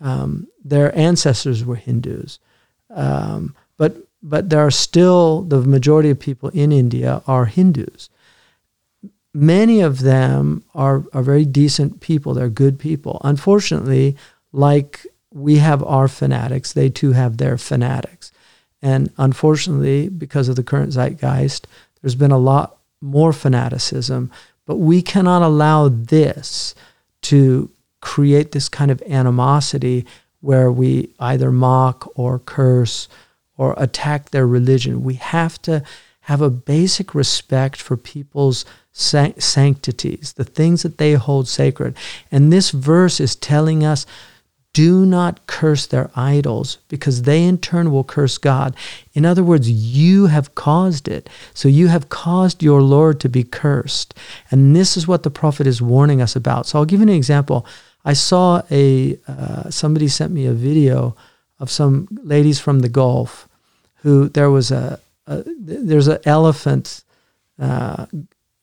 um, 0.00 0.48
their 0.64 0.96
ancestors 0.98 1.64
were 1.64 1.76
Hindus, 1.76 2.40
um, 2.90 3.54
but 3.76 3.96
but 4.22 4.50
there 4.50 4.60
are 4.60 4.72
still 4.72 5.42
the 5.42 5.60
majority 5.62 6.10
of 6.10 6.18
people 6.18 6.48
in 6.48 6.72
India 6.72 7.22
are 7.26 7.44
Hindus. 7.44 8.10
Many 9.32 9.80
of 9.80 10.00
them 10.00 10.64
are 10.74 11.04
are 11.12 11.22
very 11.22 11.44
decent 11.44 12.00
people. 12.00 12.34
They're 12.34 12.48
good 12.48 12.78
people. 12.78 13.20
Unfortunately, 13.22 14.16
like 14.52 15.06
we 15.32 15.56
have 15.56 15.82
our 15.84 16.08
fanatics, 16.08 16.72
they 16.72 16.88
too 16.88 17.12
have 17.12 17.36
their 17.36 17.58
fanatics. 17.58 18.32
And 18.80 19.12
unfortunately, 19.18 20.08
because 20.08 20.48
of 20.48 20.56
the 20.56 20.62
current 20.62 20.92
zeitgeist, 20.92 21.66
there's 22.00 22.14
been 22.14 22.30
a 22.30 22.38
lot 22.38 22.78
more 23.00 23.32
fanaticism, 23.32 24.30
but 24.66 24.76
we 24.76 25.02
cannot 25.02 25.42
allow 25.42 25.88
this 25.88 26.74
to 27.22 27.70
create 28.00 28.52
this 28.52 28.68
kind 28.68 28.90
of 28.90 29.02
animosity 29.02 30.06
where 30.40 30.70
we 30.70 31.10
either 31.18 31.50
mock 31.50 32.10
or 32.14 32.38
curse 32.38 33.08
or 33.56 33.74
attack 33.76 34.30
their 34.30 34.46
religion. 34.46 35.02
We 35.02 35.14
have 35.14 35.60
to 35.62 35.82
have 36.22 36.40
a 36.40 36.50
basic 36.50 37.14
respect 37.14 37.80
for 37.80 37.96
people's 37.96 38.64
sanctities, 38.92 40.34
the 40.36 40.44
things 40.44 40.82
that 40.82 40.98
they 40.98 41.14
hold 41.14 41.48
sacred. 41.48 41.96
And 42.30 42.52
this 42.52 42.70
verse 42.70 43.18
is 43.18 43.34
telling 43.34 43.84
us 43.84 44.06
do 44.74 45.04
not 45.04 45.46
curse 45.46 45.86
their 45.86 46.10
idols 46.14 46.78
because 46.88 47.22
they 47.22 47.42
in 47.42 47.58
turn 47.58 47.90
will 47.90 48.04
curse 48.04 48.38
God. 48.38 48.76
In 49.12 49.24
other 49.24 49.42
words, 49.42 49.68
you 49.68 50.26
have 50.26 50.54
caused 50.54 51.08
it. 51.08 51.28
So 51.54 51.68
you 51.68 51.88
have 51.88 52.08
caused 52.08 52.62
your 52.62 52.80
Lord 52.80 53.18
to 53.20 53.28
be 53.28 53.44
cursed. 53.44 54.14
And 54.50 54.76
this 54.76 54.96
is 54.96 55.08
what 55.08 55.22
the 55.22 55.30
prophet 55.30 55.66
is 55.66 55.82
warning 55.82 56.20
us 56.20 56.36
about. 56.36 56.66
So 56.66 56.78
I'll 56.78 56.84
give 56.84 57.00
you 57.00 57.08
an 57.08 57.12
example. 57.12 57.66
I 58.04 58.12
saw 58.12 58.62
a, 58.70 59.18
uh, 59.26 59.70
somebody 59.70 60.08
sent 60.08 60.32
me 60.32 60.46
a 60.46 60.52
video 60.52 61.16
of 61.58 61.70
some 61.70 62.06
ladies 62.22 62.60
from 62.60 62.80
the 62.80 62.88
Gulf 62.88 63.48
who 64.02 64.28
there 64.28 64.50
was 64.50 64.70
a, 64.70 65.00
a 65.26 65.42
there's 65.58 66.06
an 66.06 66.20
elephant 66.24 67.02
uh, 67.58 68.06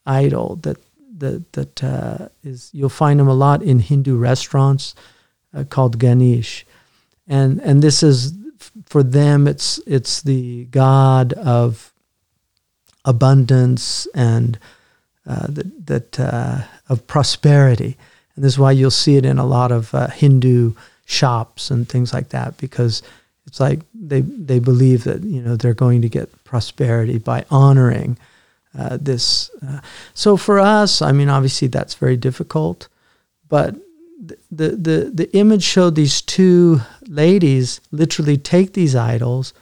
idol 0.05 0.55
that, 0.57 0.77
that, 1.17 1.51
that 1.53 1.83
uh, 1.83 2.29
is, 2.43 2.69
you'll 2.73 2.89
find 2.89 3.19
them 3.19 3.27
a 3.27 3.33
lot 3.33 3.61
in 3.61 3.79
Hindu 3.79 4.17
restaurants 4.17 4.95
uh, 5.55 5.63
called 5.63 5.97
Ganesh. 5.97 6.65
and 7.27 7.59
and 7.61 7.81
this 7.81 8.03
is 8.03 8.33
for 8.85 9.01
them 9.03 9.47
it's 9.47 9.79
it's 9.87 10.21
the 10.21 10.65
god 10.65 11.33
of 11.33 11.93
abundance 13.05 14.07
and 14.13 14.59
uh, 15.27 15.47
that, 15.49 15.87
that 15.87 16.19
uh, 16.19 16.61
of 16.89 17.07
prosperity 17.07 17.97
and 18.35 18.43
this 18.43 18.53
is 18.53 18.59
why 18.59 18.71
you'll 18.71 18.91
see 18.91 19.15
it 19.15 19.25
in 19.25 19.39
a 19.39 19.45
lot 19.45 19.71
of 19.71 19.93
uh, 19.95 20.07
Hindu 20.07 20.73
shops 21.05 21.71
and 21.71 21.87
things 21.87 22.13
like 22.13 22.29
that 22.29 22.57
because 22.57 23.01
it's 23.47 23.59
like 23.59 23.79
they 23.93 24.21
they 24.21 24.59
believe 24.59 25.03
that 25.03 25.23
you 25.23 25.41
know 25.41 25.55
they're 25.55 25.73
going 25.73 26.01
to 26.01 26.09
get 26.09 26.43
prosperity 26.43 27.17
by 27.17 27.45
honoring 27.49 28.17
uh, 28.77 28.97
this. 28.99 29.49
Uh, 29.65 29.79
so 30.13 30.35
for 30.35 30.59
us, 30.59 31.01
I 31.01 31.11
mean, 31.11 31.29
obviously 31.29 31.67
that's 31.67 31.95
very 31.95 32.17
difficult, 32.17 32.87
but 33.47 33.75
the, 34.17 34.37
the 34.49 35.11
the 35.13 35.37
image 35.37 35.63
showed 35.63 35.95
these 35.95 36.21
two 36.21 36.81
ladies 37.07 37.81
literally 37.91 38.37
take 38.37 38.73
these 38.73 38.95
idols 38.95 39.53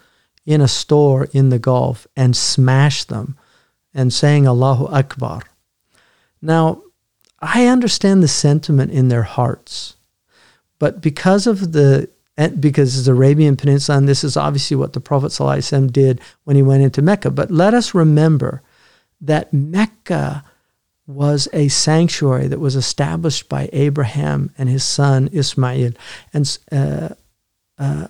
in 0.46 0.62
a 0.62 0.68
store 0.68 1.28
in 1.32 1.50
the 1.50 1.60
Gulf 1.60 2.06
and 2.16 2.36
smash 2.36 3.04
them, 3.06 3.38
and 3.94 4.14
saying 4.14 4.46
Allahu 4.46 4.88
Akbar. 4.88 5.42
Now 6.42 6.84
I 7.40 7.66
understand 7.68 8.22
the 8.22 8.28
sentiment 8.28 8.92
in 8.92 9.08
their 9.08 9.24
hearts, 9.24 9.96
but 10.80 11.02
because 11.02 11.48
of 11.48 11.72
the 11.72 12.10
eh, 12.38 12.50
because 12.50 12.98
it's 12.98 13.08
Arabian 13.08 13.56
Peninsula, 13.56 13.98
and 13.98 14.08
this 14.08 14.24
is 14.24 14.38
obviously 14.38 14.78
what 14.78 14.94
the 14.94 15.02
Prophet 15.02 15.32
did 15.92 16.22
when 16.44 16.56
he 16.56 16.62
went 16.62 16.84
into 16.84 17.02
Mecca. 17.02 17.32
But 17.32 17.50
let 17.50 17.74
us 17.74 17.94
remember 17.94 18.62
that 19.22 19.54
Mecca 19.54 20.44
was 21.06 21.48
a 21.52 21.68
sanctuary 21.68 22.48
that 22.48 22.60
was 22.60 22.76
established 22.76 23.50
by 23.50 23.70
Abraham 23.74 24.52
and 24.58 24.70
his 24.70 24.84
son 24.84 25.30
Ismail, 25.34 25.92
and 26.34 26.58
uh, 26.72 27.10
uh, 27.78 28.08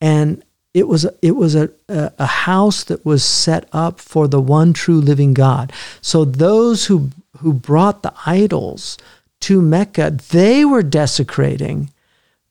and 0.00 0.42
it 0.74 0.88
was 0.88 1.06
it 1.22 1.32
was 1.32 1.54
a, 1.54 1.70
a, 1.88 2.12
a 2.18 2.26
house 2.26 2.84
that 2.84 3.04
was 3.04 3.24
set 3.24 3.68
up 3.72 4.00
for 4.00 4.28
the 4.28 4.40
one 4.40 4.72
true 4.72 5.00
living 5.00 5.34
God. 5.34 5.72
So 6.00 6.24
those 6.24 6.86
who 6.86 7.10
who 7.38 7.52
brought 7.52 8.02
the 8.02 8.12
idols 8.26 8.98
to 9.40 9.62
Mecca, 9.62 10.18
they 10.30 10.64
were 10.64 10.82
desecrating 10.82 11.90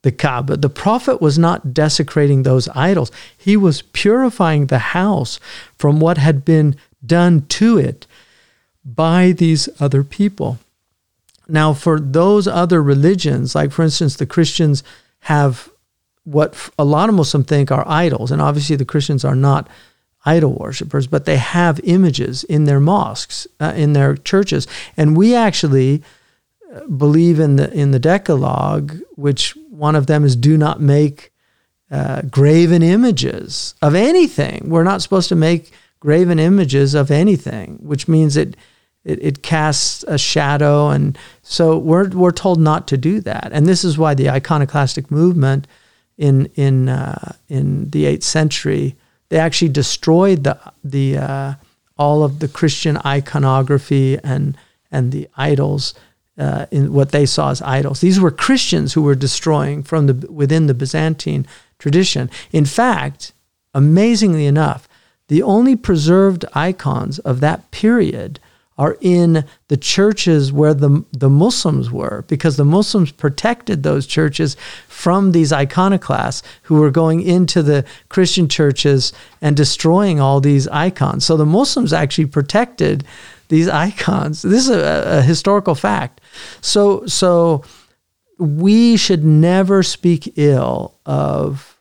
the 0.03 0.11
Kaaba. 0.11 0.57
The 0.57 0.69
Prophet 0.69 1.21
was 1.21 1.37
not 1.37 1.73
desecrating 1.73 2.43
those 2.43 2.69
idols, 2.69 3.11
he 3.37 3.57
was 3.57 3.81
purifying 3.81 4.67
the 4.67 4.79
house 4.79 5.39
from 5.77 5.99
what 5.99 6.17
had 6.17 6.45
been 6.45 6.75
done 7.05 7.45
to 7.47 7.77
it 7.77 8.07
by 8.95 9.34
these 9.34 9.67
other 9.80 10.04
people. 10.04 10.60
Now, 11.50 11.73
for 11.73 12.00
those 12.00 12.47
other 12.47 12.82
religions, 12.82 13.54
like 13.56 13.71
for 13.71 13.84
instance, 13.84 14.15
the 14.15 14.26
Christians 14.26 14.84
have 15.21 15.69
what 16.23 16.69
a 16.78 16.84
lot 16.84 17.10
of 17.10 17.15
Muslims 17.15 17.47
think 17.47 17.71
are 17.71 17.88
idols, 17.88 18.32
and 18.32 18.41
obviously 18.41 18.76
the 18.76 18.86
Christians 18.86 19.23
are 19.23 19.36
not 19.36 19.69
idol 20.26 20.54
worshippers, 20.54 21.08
but 21.08 21.26
they 21.26 21.38
have 21.38 21.80
images 21.86 22.43
in 22.43 22.65
their 22.65 22.82
mosques, 22.82 23.47
uh, 23.62 23.73
in 23.76 23.93
their 23.93 24.17
churches, 24.17 24.67
and 24.97 25.15
we 25.15 25.34
actually 25.34 26.04
uh, 26.73 26.86
believe 26.88 27.39
in 27.39 27.56
the 27.56 27.71
in 27.73 27.91
the 27.91 28.00
Decalogue, 28.00 28.97
which 29.15 29.56
one 29.69 29.95
of 29.95 30.08
them 30.08 30.26
is 30.26 30.36
do 30.36 30.58
not 30.58 30.82
make 30.82 31.32
uh, 31.89 32.23
graven 32.23 32.84
images 32.84 33.73
of 33.82 33.95
anything. 33.95 34.69
We're 34.69 34.84
not 34.84 35.02
supposed 35.02 35.30
to 35.30 35.36
make 35.36 35.71
graven 36.02 36.39
images 36.39 36.93
of 36.93 37.10
anything, 37.10 37.80
which 37.82 38.08
means 38.08 38.36
it. 38.36 38.56
It, 39.03 39.23
it 39.23 39.41
casts 39.41 40.03
a 40.07 40.17
shadow, 40.17 40.89
and 40.89 41.17
so 41.41 41.77
we're 41.77 42.10
we're 42.10 42.31
told 42.31 42.60
not 42.60 42.88
to 42.88 42.97
do 42.97 43.21
that. 43.21 43.49
And 43.51 43.65
this 43.65 43.83
is 43.83 43.97
why 43.97 44.13
the 44.13 44.29
iconoclastic 44.29 45.10
movement 45.12 45.67
in 46.17 46.47
in 46.55 46.89
uh, 46.89 47.33
in 47.47 47.89
the 47.89 48.05
eighth 48.05 48.23
century 48.23 48.95
they 49.29 49.39
actually 49.39 49.69
destroyed 49.69 50.43
the 50.43 50.60
the 50.83 51.17
uh, 51.17 51.53
all 51.97 52.23
of 52.23 52.39
the 52.39 52.47
Christian 52.47 52.97
iconography 53.05 54.17
and 54.23 54.57
and 54.91 55.12
the 55.12 55.27
idols 55.36 55.93
uh, 56.38 56.65
in 56.71 56.93
what 56.93 57.12
they 57.12 57.25
saw 57.25 57.51
as 57.51 57.62
idols. 57.62 58.01
These 58.01 58.19
were 58.19 58.31
Christians 58.31 58.93
who 58.93 59.01
were 59.01 59.15
destroying 59.15 59.83
from 59.83 60.07
the 60.07 60.31
within 60.31 60.67
the 60.67 60.73
Byzantine 60.73 61.45
tradition. 61.79 62.29
In 62.51 62.65
fact, 62.65 63.33
amazingly 63.73 64.45
enough, 64.45 64.88
the 65.27 65.43
only 65.43 65.75
preserved 65.75 66.45
icons 66.53 67.19
of 67.19 67.41
that 67.41 67.69
period 67.71 68.39
are 68.77 68.97
in 69.01 69.43
the 69.69 69.77
churches 69.77 70.51
where 70.51 70.73
the, 70.73 71.03
the 71.11 71.29
Muslims 71.29 71.89
were, 71.91 72.23
because 72.27 72.57
the 72.57 72.65
Muslims 72.65 73.11
protected 73.11 73.81
those 73.81 74.05
churches 74.05 74.55
from 74.87 75.31
these 75.31 75.51
iconoclasts 75.51 76.43
who 76.63 76.75
were 76.75 76.91
going 76.91 77.21
into 77.21 77.63
the 77.63 77.83
Christian 78.09 78.47
churches 78.47 79.13
and 79.41 79.57
destroying 79.57 80.19
all 80.19 80.39
these 80.39 80.67
icons. 80.67 81.25
So 81.25 81.37
the 81.37 81.45
Muslims 81.45 81.91
actually 81.91 82.27
protected 82.27 83.03
these 83.47 83.67
icons. 83.67 84.41
This 84.43 84.67
is 84.67 84.75
a, 84.75 85.19
a 85.19 85.21
historical 85.21 85.73
fact. 85.73 86.21
So, 86.61 87.05
so 87.07 87.63
we 88.37 88.97
should 88.97 89.23
never 89.23 89.81
speak 89.81 90.33
ill 90.37 90.99
of 91.05 91.73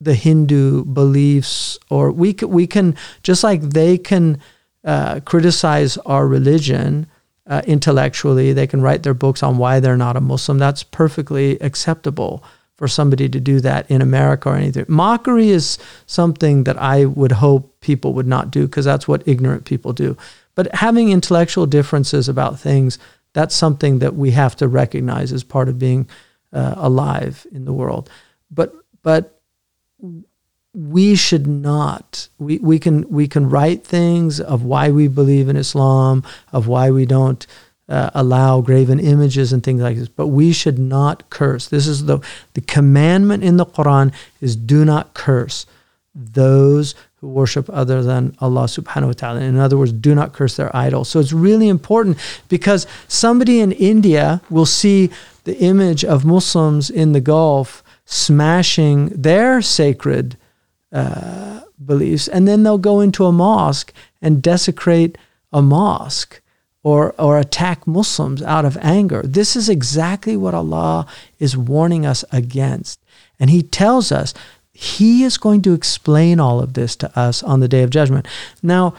the 0.00 0.14
Hindu 0.14 0.84
beliefs, 0.84 1.78
or 1.88 2.10
we 2.10 2.34
we 2.42 2.66
can 2.66 2.96
just 3.22 3.42
like 3.42 3.62
they 3.62 3.96
can 3.96 4.40
uh, 4.86 5.20
criticize 5.20 5.98
our 5.98 6.26
religion 6.26 7.06
uh, 7.46 7.62
intellectually. 7.66 8.52
They 8.52 8.66
can 8.66 8.80
write 8.80 9.02
their 9.02 9.14
books 9.14 9.42
on 9.42 9.58
why 9.58 9.80
they're 9.80 9.96
not 9.96 10.16
a 10.16 10.20
Muslim. 10.20 10.58
That's 10.58 10.82
perfectly 10.82 11.58
acceptable 11.60 12.42
for 12.76 12.88
somebody 12.88 13.28
to 13.28 13.40
do 13.40 13.60
that 13.60 13.90
in 13.90 14.02
America 14.02 14.50
or 14.50 14.56
anything. 14.56 14.84
Mockery 14.88 15.48
is 15.48 15.78
something 16.06 16.64
that 16.64 16.80
I 16.80 17.06
would 17.06 17.32
hope 17.32 17.80
people 17.80 18.12
would 18.14 18.26
not 18.26 18.50
do 18.50 18.66
because 18.66 18.84
that's 18.84 19.08
what 19.08 19.26
ignorant 19.26 19.64
people 19.64 19.92
do. 19.92 20.16
But 20.54 20.74
having 20.74 21.10
intellectual 21.10 21.66
differences 21.66 22.28
about 22.28 22.60
things, 22.60 22.98
that's 23.32 23.54
something 23.54 23.98
that 24.00 24.14
we 24.14 24.30
have 24.32 24.56
to 24.56 24.68
recognize 24.68 25.32
as 25.32 25.42
part 25.42 25.68
of 25.68 25.78
being 25.78 26.08
uh, 26.52 26.74
alive 26.76 27.46
in 27.52 27.64
the 27.64 27.72
world. 27.72 28.08
But 28.50 28.74
but 29.02 29.40
we 30.76 31.14
should 31.14 31.46
not 31.46 32.28
we, 32.38 32.58
we 32.58 32.78
can 32.78 33.08
we 33.08 33.26
can 33.26 33.48
write 33.48 33.82
things 33.82 34.40
of 34.40 34.62
why 34.62 34.90
we 34.90 35.08
believe 35.08 35.48
in 35.48 35.56
Islam, 35.56 36.22
of 36.52 36.66
why 36.66 36.90
we 36.90 37.06
don't 37.06 37.46
uh, 37.88 38.10
allow 38.14 38.60
graven 38.60 39.00
images 39.00 39.54
and 39.54 39.62
things 39.62 39.80
like 39.80 39.96
this, 39.96 40.08
but 40.08 40.26
we 40.26 40.52
should 40.52 40.78
not 40.78 41.30
curse. 41.30 41.68
This 41.68 41.86
is 41.86 42.04
the 42.04 42.18
the 42.52 42.60
commandment 42.60 43.42
in 43.42 43.56
the 43.56 43.64
Quran 43.64 44.12
is 44.42 44.54
do 44.54 44.84
not 44.84 45.14
curse 45.14 45.64
those 46.14 46.94
who 47.20 47.28
worship 47.28 47.70
other 47.70 48.02
than 48.02 48.36
Allah 48.40 48.64
subhanahu 48.64 49.06
wa 49.06 49.12
ta'ala. 49.12 49.40
In 49.40 49.56
other 49.56 49.78
words, 49.78 49.92
do 49.92 50.14
not 50.14 50.34
curse 50.34 50.56
their 50.56 50.74
idols. 50.76 51.08
So 51.08 51.20
it's 51.20 51.32
really 51.32 51.68
important 51.68 52.18
because 52.48 52.86
somebody 53.08 53.60
in 53.60 53.72
India 53.72 54.42
will 54.50 54.66
see 54.66 55.10
the 55.44 55.56
image 55.56 56.04
of 56.04 56.26
Muslims 56.26 56.90
in 56.90 57.12
the 57.12 57.20
Gulf 57.20 57.82
smashing 58.04 59.08
their 59.08 59.62
sacred 59.62 60.36
uh, 60.96 61.60
beliefs, 61.84 62.26
and 62.26 62.48
then 62.48 62.62
they'll 62.62 62.78
go 62.78 63.00
into 63.00 63.26
a 63.26 63.32
mosque 63.32 63.92
and 64.22 64.42
desecrate 64.42 65.18
a 65.52 65.60
mosque 65.60 66.40
or, 66.82 67.14
or 67.18 67.38
attack 67.38 67.86
Muslims 67.86 68.42
out 68.42 68.64
of 68.64 68.78
anger. 68.80 69.20
This 69.24 69.56
is 69.56 69.68
exactly 69.68 70.36
what 70.36 70.54
Allah 70.54 71.06
is 71.38 71.56
warning 71.56 72.06
us 72.06 72.24
against. 72.32 73.00
And 73.38 73.50
He 73.50 73.62
tells 73.62 74.10
us 74.10 74.32
He 74.72 75.24
is 75.24 75.36
going 75.36 75.62
to 75.62 75.74
explain 75.74 76.40
all 76.40 76.60
of 76.60 76.74
this 76.74 76.96
to 76.96 77.18
us 77.18 77.42
on 77.42 77.60
the 77.60 77.68
day 77.68 77.82
of 77.82 77.90
judgment. 77.90 78.26
Now, 78.62 78.94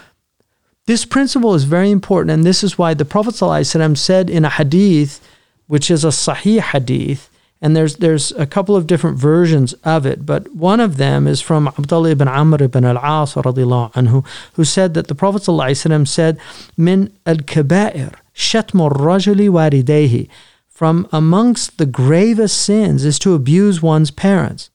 this 0.85 1.03
principle 1.03 1.55
is 1.55 1.63
very 1.63 1.89
important, 1.89 2.31
and 2.31 2.43
this 2.43 2.63
is 2.63 2.77
why 2.77 2.93
the 2.93 3.05
Prophet 3.05 3.35
said 3.35 4.29
in 4.29 4.45
a 4.45 4.49
hadith, 4.49 5.25
which 5.67 5.89
is 5.89 6.05
a 6.05 6.09
sahih 6.09 6.59
hadith, 6.59 7.29
and 7.62 7.76
there's 7.76 7.96
there's 7.96 8.32
a 8.32 8.44
couple 8.44 8.74
of 8.74 8.88
different 8.88 9.16
versions 9.18 9.72
of 9.84 10.04
it, 10.04 10.26
but 10.26 10.52
one 10.54 10.80
of 10.80 10.96
them 10.96 11.28
is 11.28 11.40
from 11.40 11.68
Abdullah 11.68 12.10
ibn 12.10 12.26
Amr 12.26 12.64
ibn 12.64 12.84
al-As 12.84 13.34
anhu, 13.34 14.26
who 14.54 14.64
said 14.64 14.94
that 14.94 15.06
the 15.06 15.14
Prophet 15.14 15.42
ﷺ 15.42 16.08
said, 16.08 16.38
"Min 16.76 17.12
al-kaba'ir 17.24 18.14
shatmu 18.34 18.90
rajuli 18.90 19.48
waridayhi." 19.48 20.28
From 20.68 21.06
amongst 21.12 21.78
the 21.78 21.86
gravest 21.86 22.58
sins 22.58 23.04
is 23.04 23.20
to 23.20 23.34
abuse 23.34 23.80
one's 23.80 24.10
parents. 24.10 24.70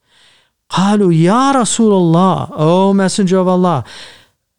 قالوا 0.69 1.13
يا 1.13 1.51
رسول 1.53 1.91
الله 1.91 2.49
O 2.53 2.93
Messenger 2.93 3.39
of 3.39 3.47
Allah 3.47 3.83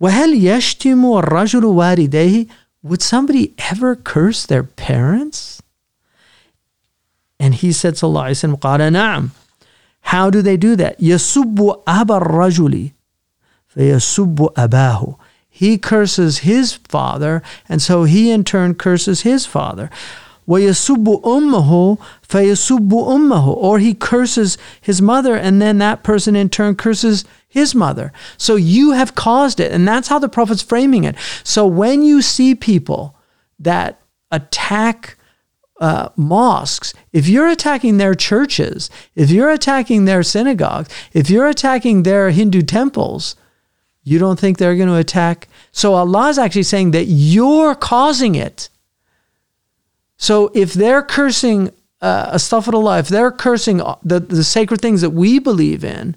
وهل 0.02 0.34
يشتم 0.34 1.22
الرجل 1.22 1.64
والديه 1.64 2.46
Would 2.82 3.02
somebody 3.02 3.54
ever 3.58 3.96
curse 3.96 4.46
their 4.46 4.62
parents? 4.62 5.51
And 7.42 7.54
he 7.54 7.72
said, 7.72 7.94
Sallallahu 7.94 8.30
Alaihi 8.30 8.58
Wasallam, 8.58 9.30
How 10.00 10.30
do 10.30 10.42
they 10.42 10.56
do 10.56 10.76
that? 10.76 10.98
يَسُبُّ 10.98 11.84
أَبَا 11.84 12.20
الرَّجُلِ 12.20 12.92
فَيَسُبُّ 13.74 14.54
أَبَاهُ 14.54 15.18
He 15.48 15.78
curses 15.78 16.38
his 16.38 16.74
father, 16.74 17.42
and 17.68 17.80
so 17.80 18.04
he 18.04 18.30
in 18.30 18.44
turn 18.44 18.74
curses 18.74 19.22
his 19.22 19.46
father. 19.46 19.90
وَيَسُبُّ 20.48 21.22
أُمَّهُ 21.22 21.98
فَيَسُبُّ 22.26 22.88
أُمَّهُ 22.88 23.46
Or 23.46 23.78
he 23.78 23.92
curses 23.92 24.56
his 24.80 25.02
mother 25.02 25.36
and 25.36 25.60
then 25.60 25.76
that 25.78 26.02
person 26.02 26.34
in 26.34 26.48
turn 26.48 26.74
curses 26.74 27.26
his 27.46 27.74
mother. 27.74 28.12
So 28.38 28.56
you 28.56 28.92
have 28.92 29.14
caused 29.14 29.60
it. 29.60 29.72
And 29.72 29.86
that's 29.86 30.08
how 30.08 30.18
the 30.18 30.28
Prophet's 30.28 30.62
framing 30.62 31.04
it. 31.04 31.16
So 31.44 31.66
when 31.66 32.02
you 32.02 32.22
see 32.22 32.54
people 32.54 33.14
that 33.58 34.00
attack 34.30 35.18
uh, 35.83 36.07
mosques, 36.15 36.93
if 37.11 37.27
you're 37.27 37.49
attacking 37.49 37.97
their 37.97 38.15
churches, 38.15 38.89
if 39.15 39.29
you're 39.29 39.49
attacking 39.49 40.05
their 40.05 40.23
synagogues, 40.23 40.87
if 41.11 41.29
you're 41.29 41.49
attacking 41.49 42.03
their 42.03 42.29
Hindu 42.29 42.61
temples, 42.61 43.35
you 44.01 44.17
don't 44.17 44.39
think 44.39 44.57
they're 44.57 44.77
going 44.77 44.87
to 44.87 44.95
attack? 44.95 45.49
So 45.73 45.95
Allah 45.95 46.29
is 46.29 46.39
actually 46.39 46.63
saying 46.63 46.91
that 46.91 47.07
you're 47.07 47.75
causing 47.75 48.35
it. 48.35 48.69
So 50.15 50.51
if 50.55 50.71
they're 50.71 51.03
cursing 51.03 51.71
uh, 51.99 52.31
astaghfirullah, 52.31 53.01
if 53.01 53.09
they're 53.09 53.31
cursing 53.31 53.81
the, 54.03 54.21
the 54.21 54.45
sacred 54.45 54.79
things 54.79 55.01
that 55.01 55.09
we 55.09 55.37
believe 55.37 55.83
in, 55.83 56.15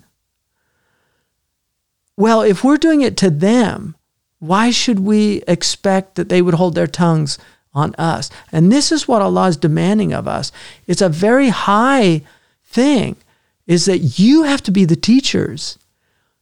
well, 2.17 2.41
if 2.41 2.63
we're 2.63 2.77
doing 2.77 3.01
it 3.01 3.17
to 3.17 3.31
them, 3.31 3.97
why 4.39 4.71
should 4.71 5.01
we 5.01 5.43
expect 5.49 6.15
that 6.15 6.29
they 6.29 6.41
would 6.41 6.55
hold 6.55 6.77
their 6.77 6.87
tongues 6.87 7.37
on 7.77 7.95
us. 7.97 8.31
And 8.51 8.73
this 8.73 8.91
is 8.91 9.07
what 9.07 9.23
Allah 9.23 9.49
is 9.49 9.57
demanding 9.59 10.13
of 10.13 10.27
us. 10.27 10.51
It's 10.89 11.03
a 11.03 11.09
very 11.11 11.51
high 11.51 12.23
thing 12.65 13.17
is 13.67 13.85
that 13.85 14.19
you 14.19 14.45
have 14.45 14.63
to 14.63 14.71
be 14.71 14.85
the 14.85 14.97
teachers. 14.97 15.79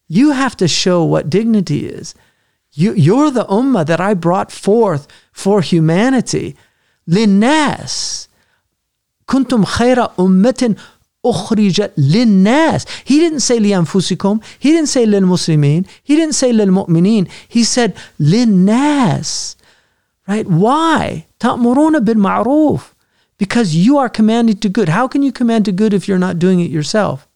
You 0.06 0.30
have 0.30 0.56
to 0.58 0.68
show 0.68 1.02
what 1.04 1.28
dignity 1.28 1.86
is. 1.86 2.14
You, 2.72 3.16
are 3.16 3.30
the 3.30 3.44
ummah 3.46 3.86
that 3.86 4.00
I 4.00 4.14
brought 4.14 4.50
forth 4.52 5.06
for 5.32 5.60
humanity. 5.60 6.56
Linnas. 7.08 8.28
Kuntum 9.26 9.64
khaira 9.64 10.14
ummatin 10.16 10.78
ukhrijat 11.24 11.92
linnas. 11.96 12.86
He 13.04 13.18
didn't 13.18 13.40
say 13.40 13.58
lianfusikum. 13.58 14.42
He 14.58 14.72
didn't 14.72 14.88
say 14.88 15.06
lil 15.06 15.22
muslimin. 15.22 15.88
He 16.02 16.16
didn't 16.16 16.34
say 16.34 16.52
lil 16.52 16.68
mu'minin. 16.68 17.28
He 17.48 17.64
said 17.64 17.96
linnas 18.20 19.56
Right? 20.27 20.47
Why? 20.47 21.25
تأمرون 21.39 21.99
بالمعروف 21.99 22.93
Because 23.37 23.73
you 23.73 23.97
are 23.97 24.09
commanded 24.09 24.61
to 24.61 24.69
good. 24.69 24.89
How 24.89 25.07
can 25.07 25.23
you 25.23 25.31
command 25.31 25.65
to 25.65 25.71
good 25.71 25.93
if 25.93 26.07
you're 26.07 26.19
not 26.19 26.39
doing 26.39 26.59
it 26.59 26.69
yourself? 26.69 27.27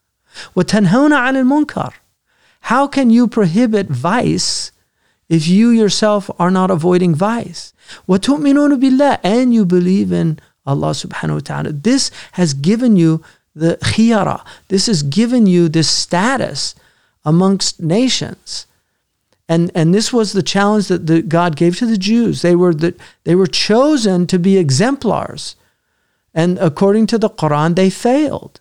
وتنهون 0.55 1.13
عن 1.13 1.35
المنكر 1.35 1.93
How 2.61 2.87
can 2.87 3.09
you 3.09 3.27
prohibit 3.27 3.89
vice 3.89 4.71
if 5.29 5.47
you 5.47 5.69
yourself 5.69 6.29
are 6.39 6.51
not 6.51 6.71
avoiding 6.71 7.15
vice? 7.15 7.73
وَتُؤْمِنُونَ 8.07 8.79
بِاللَّهِ 8.79 9.19
And 9.23 9.53
you 9.53 9.65
believe 9.65 10.11
in 10.11 10.39
Allah 10.65 10.91
subhanahu 10.91 11.33
wa 11.33 11.39
ta'ala. 11.39 11.71
This 11.73 12.11
has 12.33 12.53
given 12.53 12.95
you 12.95 13.23
the 13.55 13.77
khiyara. 13.81 14.45
This 14.69 14.87
has 14.87 15.03
given 15.03 15.45
you 15.45 15.69
this 15.69 15.89
status 15.89 16.75
amongst 17.25 17.81
nations. 17.81 18.65
and, 19.48 19.70
and 19.74 19.94
this 19.94 20.12
was 20.12 20.32
the 20.32 20.42
challenge 20.42 20.88
that 20.88 21.06
the, 21.06 21.22
God 21.22 21.56
gave 21.56 21.76
to 21.78 21.86
the 21.86 21.96
Jews. 21.96 22.42
They 22.42 22.54
were, 22.54 22.74
the, 22.74 22.94
they 23.24 23.34
were 23.34 23.46
chosen 23.46 24.26
to 24.26 24.38
be 24.38 24.58
exemplars. 24.58 25.56
And 26.34 26.58
according 26.58 27.06
to 27.08 27.18
the 27.18 27.30
Quran, 27.30 27.74
they 27.74 27.88
failed. 27.88 28.60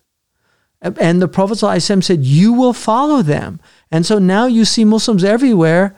And 0.80 1.20
the 1.20 1.28
Prophet 1.28 1.58
said, 1.58 2.24
You 2.24 2.52
will 2.52 2.72
follow 2.72 3.20
them. 3.20 3.60
And 3.90 4.06
so 4.06 4.18
now 4.18 4.46
you 4.46 4.64
see 4.64 4.84
Muslims 4.84 5.24
everywhere 5.24 5.96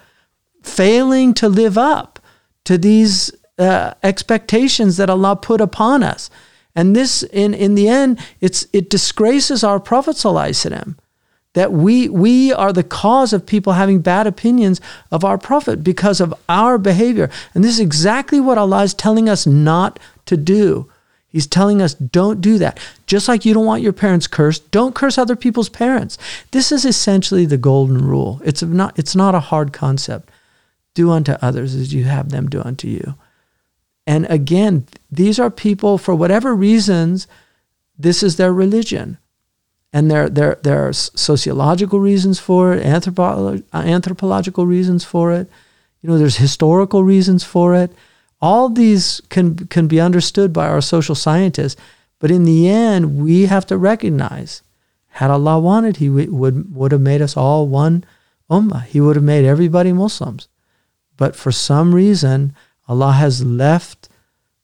failing 0.63 1.35
to 1.35 1.49
live 1.49 1.79
up 1.79 2.19
to 2.65 2.77
these 2.77 3.31
uh, 3.59 3.95
expectations 4.03 4.97
that 4.97 5.11
Allah 5.11 5.37
put 5.37 5.61
upon 5.61 6.03
us. 6.03 6.31
And 6.75 6.97
this, 6.97 7.23
in, 7.23 7.55
in 7.55 7.75
the 7.75 7.89
end, 7.89 8.19
it's, 8.41 8.67
it 8.73 8.91
disgraces 8.91 9.63
our 9.63 9.81
Prophet 9.81 10.17
ﷺ 10.17 10.97
that 11.55 11.73
we, 11.73 12.09
we 12.09 12.53
are 12.53 12.73
the 12.73 12.85
cause 12.85 13.33
of 13.33 13.45
people 13.45 13.73
having 13.73 14.01
bad 14.01 14.27
opinions 14.27 14.81
of 15.11 15.25
our 15.25 15.37
Prophet 15.37 15.83
because 15.83 16.21
of 16.21 16.35
our 16.49 16.79
behavior. 16.79 17.29
And 17.55 17.65
this 17.65 17.73
is 17.73 17.81
exactly 17.81 18.41
what 18.41 18.59
Allah 18.59 18.85
is 18.85 18.95
telling 18.95 19.29
us 19.29 19.47
not 19.47 19.99
to 20.27 20.37
do. 20.37 20.89
He's 21.27 21.47
telling 21.47 21.81
us 21.81 21.95
don't 21.95 22.41
do 22.41 22.59
that. 22.59 22.79
Just 23.07 23.29
like 23.29 23.45
you 23.45 23.55
don't 23.55 23.67
want 23.67 23.83
your 23.83 23.93
parents 23.93 24.27
cursed, 24.27 24.71
don't 24.71 24.95
curse 24.95 25.17
other 25.17 25.37
people's 25.37 25.69
parents. 25.69 26.19
This 26.51 26.73
is 26.73 26.85
essentially 26.85 27.47
the 27.47 27.57
golden 27.57 27.99
rule. 27.99 28.41
It's 28.45 28.63
not, 28.63 28.99
it's 28.99 29.15
not 29.15 29.35
a 29.35 29.41
hard 29.41 29.73
concept. 29.73 30.31
Do 30.95 31.11
unto 31.11 31.33
others 31.41 31.75
as 31.75 31.95
you 31.95 32.05
have 32.05 32.31
them 32.31 32.49
do 32.49 32.61
unto 32.61 32.89
you. 32.89 33.15
And 34.07 34.27
again, 34.27 34.87
these 35.11 35.39
are 35.39 35.51
people, 35.51 35.99
for 35.99 36.17
whatever 36.17 36.55
reasons, 36.55 37.29
this 37.97 38.25
is 38.25 38.37
their 38.37 38.53
religion. 38.53 39.19
And 39.93 40.11
there, 40.11 40.29
there, 40.29 40.59
there 40.63 40.87
are 40.87 40.93
sociological 40.93 41.99
reasons 41.99 42.39
for 42.39 42.75
it, 42.75 42.85
anthropo- 42.85 43.63
uh, 43.73 43.77
anthropological 43.77 44.67
reasons 44.67 45.05
for 45.05 45.33
it. 45.33 45.51
You 46.01 46.09
know, 46.09 46.19
there's 46.19 46.37
historical 46.37 47.03
reasons 47.03 47.43
for 47.43 47.75
it. 47.75 47.93
All 48.41 48.69
these 48.69 49.21
can, 49.29 49.67
can 49.67 49.89
be 49.89 50.01
understood 50.01 50.53
by 50.53 50.69
our 50.69 50.81
social 50.81 51.15
scientists. 51.15 51.81
But 52.21 52.31
in 52.31 52.45
the 52.45 52.69
end, 52.69 53.19
we 53.19 53.47
have 53.47 53.67
to 53.67 53.77
recognize 53.77 54.63
had 55.15 55.31
Allah 55.31 55.59
wanted, 55.59 55.97
He 55.97 56.09
would, 56.09 56.75
would 56.75 56.93
have 56.93 57.01
made 57.01 57.21
us 57.21 57.37
all 57.37 57.67
one 57.67 58.05
ummah. 58.49 58.85
He 58.85 59.01
would 59.01 59.17
have 59.17 59.25
made 59.25 59.45
everybody 59.45 59.93
Muslims. 59.93 60.49
But 61.17 61.35
for 61.35 61.53
some 61.53 61.95
reason, 61.95 62.55
Allah 62.89 63.13
has 63.13 63.45
left 63.45 64.09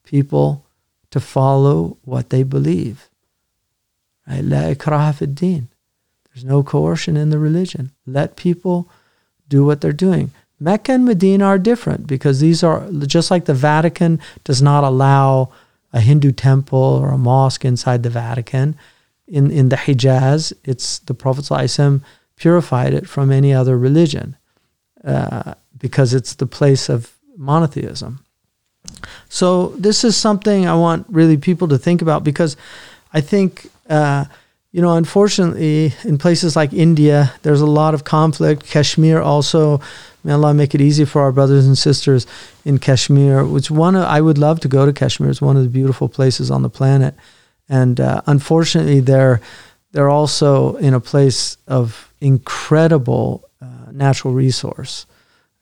people 0.05 0.65
to 1.11 1.21
follow 1.21 1.99
what 2.03 2.31
they 2.31 2.43
believe. 2.43 3.11
There's 6.37 6.45
no 6.45 6.63
coercion 6.63 7.17
in 7.17 7.31
the 7.31 7.39
religion. 7.39 7.93
Let 8.07 8.37
people 8.37 8.91
do 9.49 9.65
what 9.65 9.81
they're 9.81 9.93
doing. 9.93 10.33
Mecca 10.59 10.93
and 10.93 11.05
Medina 11.05 11.45
are 11.45 11.59
different 11.59 12.07
because 12.07 12.41
these 12.41 12.63
are 12.63 12.89
just 13.07 13.31
like 13.31 13.45
the 13.45 13.55
Vatican 13.55 14.21
does 14.45 14.63
not 14.63 14.85
allow 14.85 15.51
a 15.93 16.01
Hindu 16.01 16.33
temple 16.33 16.79
or 16.79 17.11
a 17.11 17.19
mosque 17.19 17.65
inside 17.65 18.03
the 18.03 18.11
Vatican. 18.11 18.77
In 19.27 19.51
in 19.51 19.69
the 19.69 19.77
Hijaz, 19.77 20.53
it's 20.65 20.99
the 21.01 21.15
Prophet 21.15 21.47
purified 22.37 22.93
it 22.93 23.09
from 23.09 23.31
any 23.31 23.53
other 23.53 23.79
religion 23.79 24.37
uh, 25.05 25.55
because 25.79 26.15
it's 26.15 26.35
the 26.35 26.47
place 26.47 26.89
of 26.89 27.15
monotheism. 27.37 28.21
So 29.29 29.69
this 29.79 30.05
is 30.05 30.17
something 30.17 30.67
I 30.67 30.75
want 30.75 31.07
really 31.09 31.37
people 31.37 31.69
to 31.69 31.79
think 31.79 32.03
about 32.03 32.25
because 32.25 32.57
I 33.13 33.21
think. 33.21 33.71
Uh, 33.89 34.25
you 34.73 34.83
know, 34.83 34.95
unfortunately, 34.95 35.95
in 36.05 36.19
places 36.19 36.55
like 36.55 36.73
India, 36.75 37.33
there's 37.43 37.63
a 37.63 37.67
lot 37.67 37.95
of 37.95 38.05
conflict. 38.05 38.67
Kashmir 38.67 39.23
also, 39.23 39.81
may 40.23 40.33
Allah 40.33 40.53
make 40.53 40.75
it 40.75 40.83
easy 40.83 41.07
for 41.07 41.23
our 41.23 41.33
brothers 41.33 41.67
and 41.67 41.79
sisters 41.79 42.27
in 42.65 42.79
Kashmir. 42.79 43.45
Which 43.47 43.71
one 43.71 43.97
I 43.97 44.21
would 44.21 44.37
love 44.37 44.61
to 44.61 44.69
go 44.69 44.85
to 44.85 44.93
Kashmir. 44.93 45.31
It's 45.31 45.41
one 45.41 45.57
of 45.57 45.63
the 45.63 45.71
beautiful 45.71 46.11
places 46.11 46.51
on 46.51 46.63
the 46.63 46.69
planet, 46.69 47.15
and 47.69 47.99
uh, 47.99 48.21
unfortunately, 48.27 49.01
they're 49.01 49.41
they're 49.93 50.11
also 50.11 50.77
in 50.77 50.93
a 50.93 51.01
place 51.01 51.57
of 51.67 52.13
incredible 52.21 53.49
uh, 53.63 53.91
natural 53.93 54.35
resource, 54.35 55.07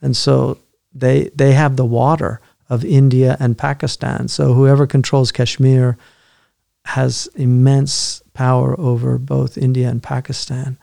and 0.02 0.16
so 0.16 0.58
they 0.92 1.30
they 1.36 1.52
have 1.52 1.76
the 1.76 1.84
water 1.84 2.40
of 2.68 2.84
India 2.84 3.36
and 3.38 3.56
Pakistan. 3.56 4.26
So 4.26 4.54
whoever 4.54 4.88
controls 4.88 5.30
Kashmir 5.30 5.96
has 6.84 7.28
immense 7.34 8.22
power 8.34 8.78
over 8.78 9.18
both 9.18 9.56
India 9.56 9.88
and 9.88 10.02
Pakistan. 10.02 10.76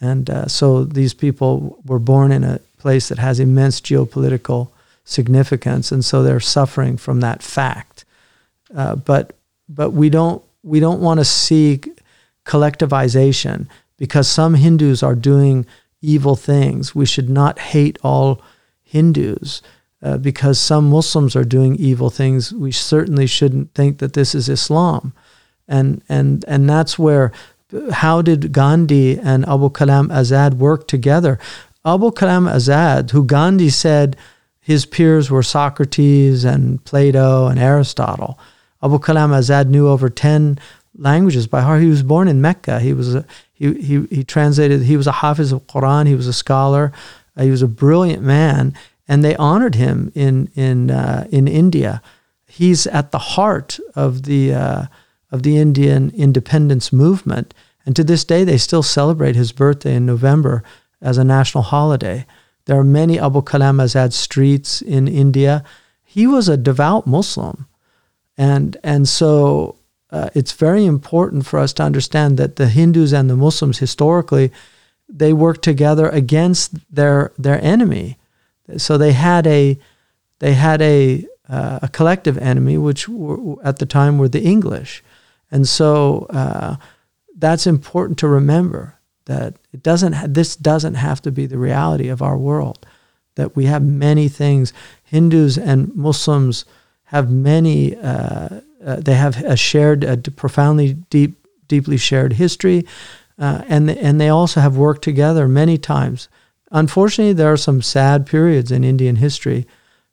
And 0.00 0.28
uh, 0.28 0.46
so 0.46 0.84
these 0.84 1.14
people 1.14 1.78
were 1.84 1.98
born 1.98 2.30
in 2.30 2.44
a 2.44 2.60
place 2.78 3.08
that 3.08 3.18
has 3.18 3.40
immense 3.40 3.80
geopolitical 3.80 4.68
significance, 5.04 5.90
and 5.90 6.04
so 6.04 6.22
they're 6.22 6.40
suffering 6.40 6.96
from 6.96 7.20
that 7.20 7.42
fact. 7.42 8.04
Uh, 8.74 8.96
but 8.96 9.34
but 9.68 9.90
we 9.90 10.10
don't 10.10 10.42
we 10.62 10.80
don't 10.80 11.00
want 11.00 11.20
to 11.20 11.24
see 11.24 11.80
collectivization 12.44 13.66
because 13.96 14.28
some 14.28 14.54
Hindus 14.54 15.02
are 15.02 15.14
doing 15.14 15.64
evil 16.02 16.36
things. 16.36 16.94
We 16.94 17.06
should 17.06 17.30
not 17.30 17.58
hate 17.58 17.98
all 18.02 18.42
Hindus. 18.82 19.62
Uh, 20.02 20.18
because 20.18 20.58
some 20.58 20.90
Muslims 20.90 21.34
are 21.34 21.42
doing 21.42 21.74
evil 21.76 22.10
things, 22.10 22.52
we 22.52 22.70
certainly 22.70 23.26
shouldn't 23.26 23.72
think 23.72 23.98
that 23.98 24.12
this 24.12 24.34
is 24.34 24.46
Islam 24.48 25.14
and 25.68 26.02
and 26.08 26.44
and 26.46 26.68
that's 26.68 26.98
where 26.98 27.32
how 27.90 28.22
did 28.22 28.52
Gandhi 28.52 29.18
and 29.18 29.44
Abul 29.44 29.70
Kalam 29.70 30.08
Azad 30.08 30.54
work 30.54 30.86
together? 30.86 31.38
Abul 31.84 32.12
Kalam 32.12 32.50
Azad, 32.50 33.10
who 33.10 33.24
Gandhi 33.24 33.70
said 33.70 34.16
his 34.60 34.86
peers 34.86 35.30
were 35.30 35.42
Socrates 35.42 36.44
and 36.44 36.82
Plato 36.84 37.46
and 37.46 37.58
Aristotle. 37.58 38.38
Abul 38.82 39.00
Kalam 39.00 39.30
Azad 39.30 39.68
knew 39.68 39.88
over 39.88 40.08
10 40.08 40.58
languages 40.96 41.46
by 41.46 41.60
heart. 41.60 41.82
He 41.82 41.88
was 41.88 42.02
born 42.02 42.28
in 42.28 42.40
Mecca. 42.40 42.80
He 42.80 42.92
was 42.92 43.14
a, 43.14 43.24
he, 43.52 43.74
he, 43.74 44.06
he 44.10 44.24
translated, 44.24 44.82
he 44.82 44.96
was 44.96 45.06
a 45.06 45.12
Hafiz 45.12 45.52
of 45.52 45.66
Quran, 45.66 46.06
he 46.06 46.14
was 46.14 46.26
a 46.26 46.32
scholar, 46.32 46.92
uh, 47.36 47.42
he 47.42 47.50
was 47.50 47.62
a 47.62 47.68
brilliant 47.68 48.22
man, 48.22 48.74
and 49.08 49.24
they 49.24 49.36
honored 49.36 49.74
him 49.74 50.12
in, 50.14 50.50
in, 50.54 50.90
uh, 50.90 51.26
in 51.30 51.48
India 51.48 52.02
he's 52.56 52.86
at 52.86 53.10
the 53.10 53.18
heart 53.18 53.78
of 53.94 54.22
the 54.22 54.54
uh, 54.54 54.86
of 55.30 55.42
the 55.42 55.56
Indian 55.58 56.10
independence 56.14 56.92
movement. 56.92 57.54
And 57.84 57.94
to 57.96 58.04
this 58.04 58.24
day, 58.24 58.44
they 58.44 58.58
still 58.58 58.82
celebrate 58.82 59.36
his 59.36 59.52
birthday 59.52 59.94
in 59.94 60.06
November 60.06 60.62
as 61.00 61.18
a 61.18 61.24
national 61.24 61.64
holiday. 61.64 62.26
There 62.64 62.78
are 62.78 62.84
many 62.84 63.16
Abul 63.16 63.42
Kalam 63.42 63.82
Azad 63.82 64.12
streets 64.12 64.82
in 64.82 65.08
India. 65.08 65.64
He 66.04 66.26
was 66.26 66.48
a 66.48 66.56
devout 66.56 67.06
Muslim. 67.06 67.66
And, 68.36 68.76
and 68.82 69.08
so 69.08 69.76
uh, 70.10 70.30
it's 70.34 70.52
very 70.52 70.84
important 70.84 71.46
for 71.46 71.58
us 71.58 71.72
to 71.74 71.82
understand 71.82 72.38
that 72.38 72.56
the 72.56 72.68
Hindus 72.68 73.12
and 73.12 73.30
the 73.30 73.36
Muslims 73.36 73.78
historically, 73.78 74.52
they 75.08 75.32
worked 75.32 75.62
together 75.62 76.08
against 76.08 76.74
their, 76.94 77.32
their 77.38 77.62
enemy. 77.62 78.18
So 78.76 78.98
they 78.98 79.12
had 79.12 79.46
a, 79.46 79.78
they 80.40 80.54
had 80.54 80.82
a, 80.82 81.24
uh, 81.48 81.78
a 81.82 81.88
collective 81.88 82.36
enemy, 82.38 82.78
which 82.78 83.08
were, 83.08 83.62
at 83.64 83.78
the 83.78 83.86
time 83.86 84.18
were 84.18 84.28
the 84.28 84.42
English. 84.42 85.02
And 85.50 85.68
so 85.68 86.26
uh, 86.30 86.76
that's 87.36 87.66
important 87.66 88.18
to 88.18 88.28
remember 88.28 88.98
that 89.26 89.56
it 89.72 89.82
doesn't 89.82 90.14
ha- 90.14 90.26
this 90.28 90.56
doesn't 90.56 90.94
have 90.94 91.20
to 91.22 91.30
be 91.30 91.46
the 91.46 91.58
reality 91.58 92.08
of 92.08 92.22
our 92.22 92.36
world 92.38 92.86
that 93.34 93.54
we 93.54 93.66
have 93.66 93.82
many 93.82 94.28
things. 94.28 94.72
Hindus 95.04 95.58
and 95.58 95.94
muslims 95.94 96.64
have 97.04 97.30
many 97.30 97.96
uh, 97.96 98.60
uh, 98.84 98.96
they 98.96 99.14
have 99.14 99.42
a 99.44 99.56
shared 99.56 100.04
a 100.04 100.16
profoundly 100.16 100.94
deep 101.10 101.36
deeply 101.68 101.96
shared 101.96 102.34
history 102.34 102.86
uh, 103.38 103.62
and 103.68 103.90
and 103.90 104.20
they 104.20 104.28
also 104.28 104.60
have 104.60 104.76
worked 104.76 105.02
together 105.02 105.48
many 105.48 105.78
times. 105.78 106.28
Unfortunately 106.70 107.32
there 107.32 107.52
are 107.52 107.56
some 107.56 107.82
sad 107.82 108.26
periods 108.26 108.72
in 108.72 108.84
indian 108.84 109.16
history 109.16 109.66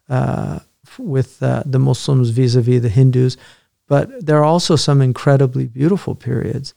uh, 0.10 0.60
with 1.00 1.42
uh, 1.42 1.64
the 1.66 1.80
muslims 1.80 2.30
vis-a-vis 2.30 2.82
the 2.82 2.90
hindus 2.90 3.38
but 3.88 4.26
there 4.26 4.38
are 4.38 4.44
also 4.44 4.76
some 4.76 5.02
incredibly 5.02 5.68
beautiful 5.68 6.16
periods 6.16 6.74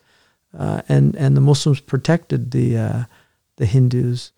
uh, 0.59 0.83
and 0.89 1.15
and 1.17 1.37
the 1.37 1.41
Muslims 1.41 1.81
protected 1.81 2.51
the 2.51 2.77
uh, 2.77 3.05
the 3.57 3.67
Hindus. 3.67 4.33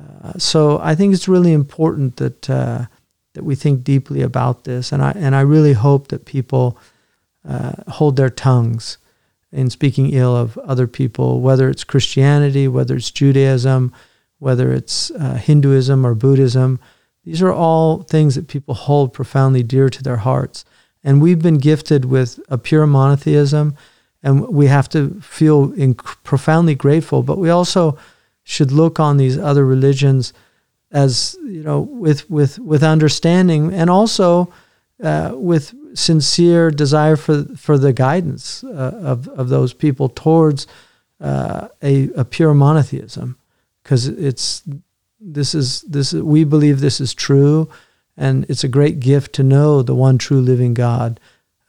Uh, 0.00 0.32
so 0.38 0.78
I 0.80 0.94
think 0.94 1.14
it's 1.14 1.28
really 1.28 1.52
important 1.52 2.16
that 2.16 2.50
uh, 2.50 2.86
that 3.34 3.44
we 3.44 3.54
think 3.54 3.82
deeply 3.82 4.22
about 4.22 4.64
this, 4.64 4.92
and 4.92 5.02
I 5.02 5.12
and 5.12 5.34
I 5.34 5.40
really 5.40 5.72
hope 5.72 6.08
that 6.08 6.24
people 6.24 6.78
uh, 7.48 7.72
hold 7.88 8.16
their 8.16 8.30
tongues 8.30 8.98
in 9.52 9.70
speaking 9.70 10.10
ill 10.10 10.36
of 10.36 10.58
other 10.58 10.86
people, 10.86 11.40
whether 11.40 11.68
it's 11.68 11.84
Christianity, 11.84 12.68
whether 12.68 12.96
it's 12.96 13.10
Judaism, 13.10 13.92
whether 14.38 14.72
it's 14.72 15.10
Hinduism 15.18 16.04
or 16.04 16.14
Buddhism. 16.14 16.78
These 17.24 17.42
are 17.42 17.52
all 17.52 18.02
things 18.02 18.34
that 18.34 18.48
people 18.48 18.74
hold 18.74 19.12
profoundly 19.12 19.62
dear 19.62 19.88
to 19.88 20.02
their 20.02 20.18
hearts. 20.18 20.64
And 21.06 21.22
we've 21.22 21.40
been 21.40 21.58
gifted 21.58 22.04
with 22.04 22.40
a 22.48 22.58
pure 22.58 22.86
monotheism 22.86 23.76
and 24.24 24.48
we 24.48 24.66
have 24.66 24.88
to 24.88 25.20
feel 25.20 25.68
inc- 25.68 26.16
profoundly 26.24 26.74
grateful. 26.74 27.22
But 27.22 27.38
we 27.38 27.48
also 27.48 27.96
should 28.42 28.72
look 28.72 28.98
on 28.98 29.16
these 29.16 29.38
other 29.38 29.64
religions 29.64 30.32
as 30.90 31.36
you 31.44 31.62
know 31.62 31.80
with 31.80 32.28
with 32.28 32.58
with 32.58 32.82
understanding 32.82 33.72
and 33.72 33.88
also 33.88 34.52
uh, 35.02 35.32
with 35.34 35.74
sincere 35.94 36.70
desire 36.70 37.16
for 37.16 37.44
for 37.56 37.78
the 37.78 37.92
guidance 37.92 38.64
uh, 38.64 39.00
of 39.02 39.28
of 39.28 39.48
those 39.48 39.72
people 39.72 40.08
towards 40.08 40.66
uh, 41.20 41.68
a 41.82 42.08
a 42.16 42.24
pure 42.24 42.54
monotheism 42.54 43.36
because 43.82 44.08
it's 44.08 44.62
this 45.20 45.54
is 45.54 45.82
this 45.82 46.12
is, 46.12 46.22
we 46.22 46.44
believe 46.44 46.80
this 46.80 47.00
is 47.00 47.14
true 47.14 47.68
and 48.16 48.46
it's 48.48 48.64
a 48.64 48.68
great 48.68 49.00
gift 49.00 49.32
to 49.34 49.42
know 49.42 49.82
the 49.82 49.94
one 49.94 50.18
true 50.18 50.40
living 50.40 50.74
God 50.74 51.20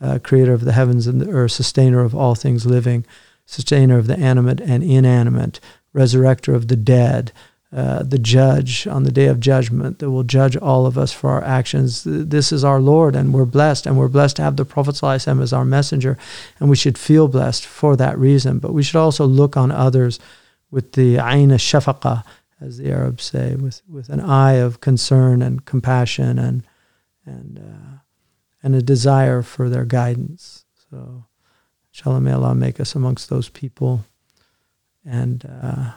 uh, 0.01 0.19
creator 0.23 0.53
of 0.53 0.65
the 0.65 0.73
heavens 0.73 1.07
and 1.07 1.19
the 1.19 1.29
earth, 1.29 1.51
sustainer 1.51 2.01
of 2.01 2.15
all 2.15 2.35
things 2.35 2.65
living, 2.65 3.05
sustainer 3.45 3.97
of 3.97 4.07
the 4.07 4.17
animate 4.17 4.61
and 4.61 4.83
inanimate, 4.83 5.59
resurrector 5.93 6.53
of 6.53 6.67
the 6.67 6.75
dead, 6.75 7.31
uh, 7.75 8.03
the 8.03 8.19
judge 8.19 8.87
on 8.87 9.03
the 9.03 9.11
day 9.11 9.25
of 9.25 9.39
judgment 9.39 9.99
that 9.99 10.09
will 10.09 10.23
judge 10.23 10.55
all 10.55 10.85
of 10.85 10.97
us 10.97 11.11
for 11.11 11.31
our 11.31 11.43
actions. 11.43 12.03
This 12.05 12.51
is 12.51 12.63
our 12.63 12.79
Lord, 12.79 13.15
and 13.15 13.33
we're 13.33 13.45
blessed, 13.45 13.85
and 13.85 13.97
we're 13.97 14.07
blessed 14.07 14.37
to 14.37 14.41
have 14.41 14.55
the 14.55 14.65
Prophet 14.65 15.03
as 15.03 15.53
our 15.53 15.65
messenger, 15.65 16.17
and 16.59 16.69
we 16.69 16.75
should 16.75 16.97
feel 16.97 17.27
blessed 17.27 17.65
for 17.65 17.95
that 17.95 18.17
reason. 18.17 18.59
But 18.59 18.73
we 18.73 18.83
should 18.83 18.95
also 18.95 19.25
look 19.25 19.57
on 19.57 19.71
others 19.71 20.19
with 20.71 20.93
the 20.93 21.15
ayn 21.15 21.49
shafaqa, 21.49 22.23
as 22.59 22.77
the 22.77 22.91
Arabs 22.91 23.23
say, 23.23 23.55
with, 23.55 23.81
with 23.87 24.09
an 24.09 24.19
eye 24.19 24.53
of 24.53 24.81
concern 24.81 25.41
and 25.41 25.65
compassion 25.65 26.39
and 26.39 26.63
and 27.25 27.59
uh, 27.59 27.97
and 28.63 28.75
a 28.75 28.81
desire 28.81 29.41
for 29.41 29.69
their 29.69 29.85
guidance. 29.85 30.65
So, 30.89 31.25
inshallah, 31.91 32.21
may 32.21 32.31
Allah 32.31 32.55
make 32.55 32.79
us 32.79 32.95
amongst 32.95 33.29
those 33.29 33.49
people. 33.49 34.05
And 35.05 35.45
uh, 35.45 35.91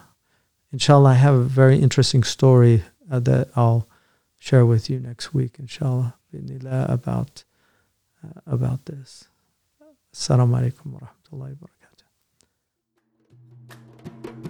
inshallah, 0.72 1.10
I 1.10 1.14
have 1.14 1.34
a 1.34 1.42
very 1.42 1.78
interesting 1.78 2.22
story 2.22 2.84
uh, 3.10 3.20
that 3.20 3.48
I'll 3.56 3.88
share 4.38 4.66
with 4.66 4.90
you 4.90 5.00
next 5.00 5.34
week, 5.34 5.56
inshallah, 5.58 6.14
about, 6.32 7.44
uh, 8.24 8.40
about 8.46 8.86
this. 8.86 9.24
Assalamu 10.14 10.60
alaikum 10.60 10.92
wa 10.92 11.00
rahmatullahi 11.00 11.56
wa 11.60 11.68
barakatuh. 14.24 14.49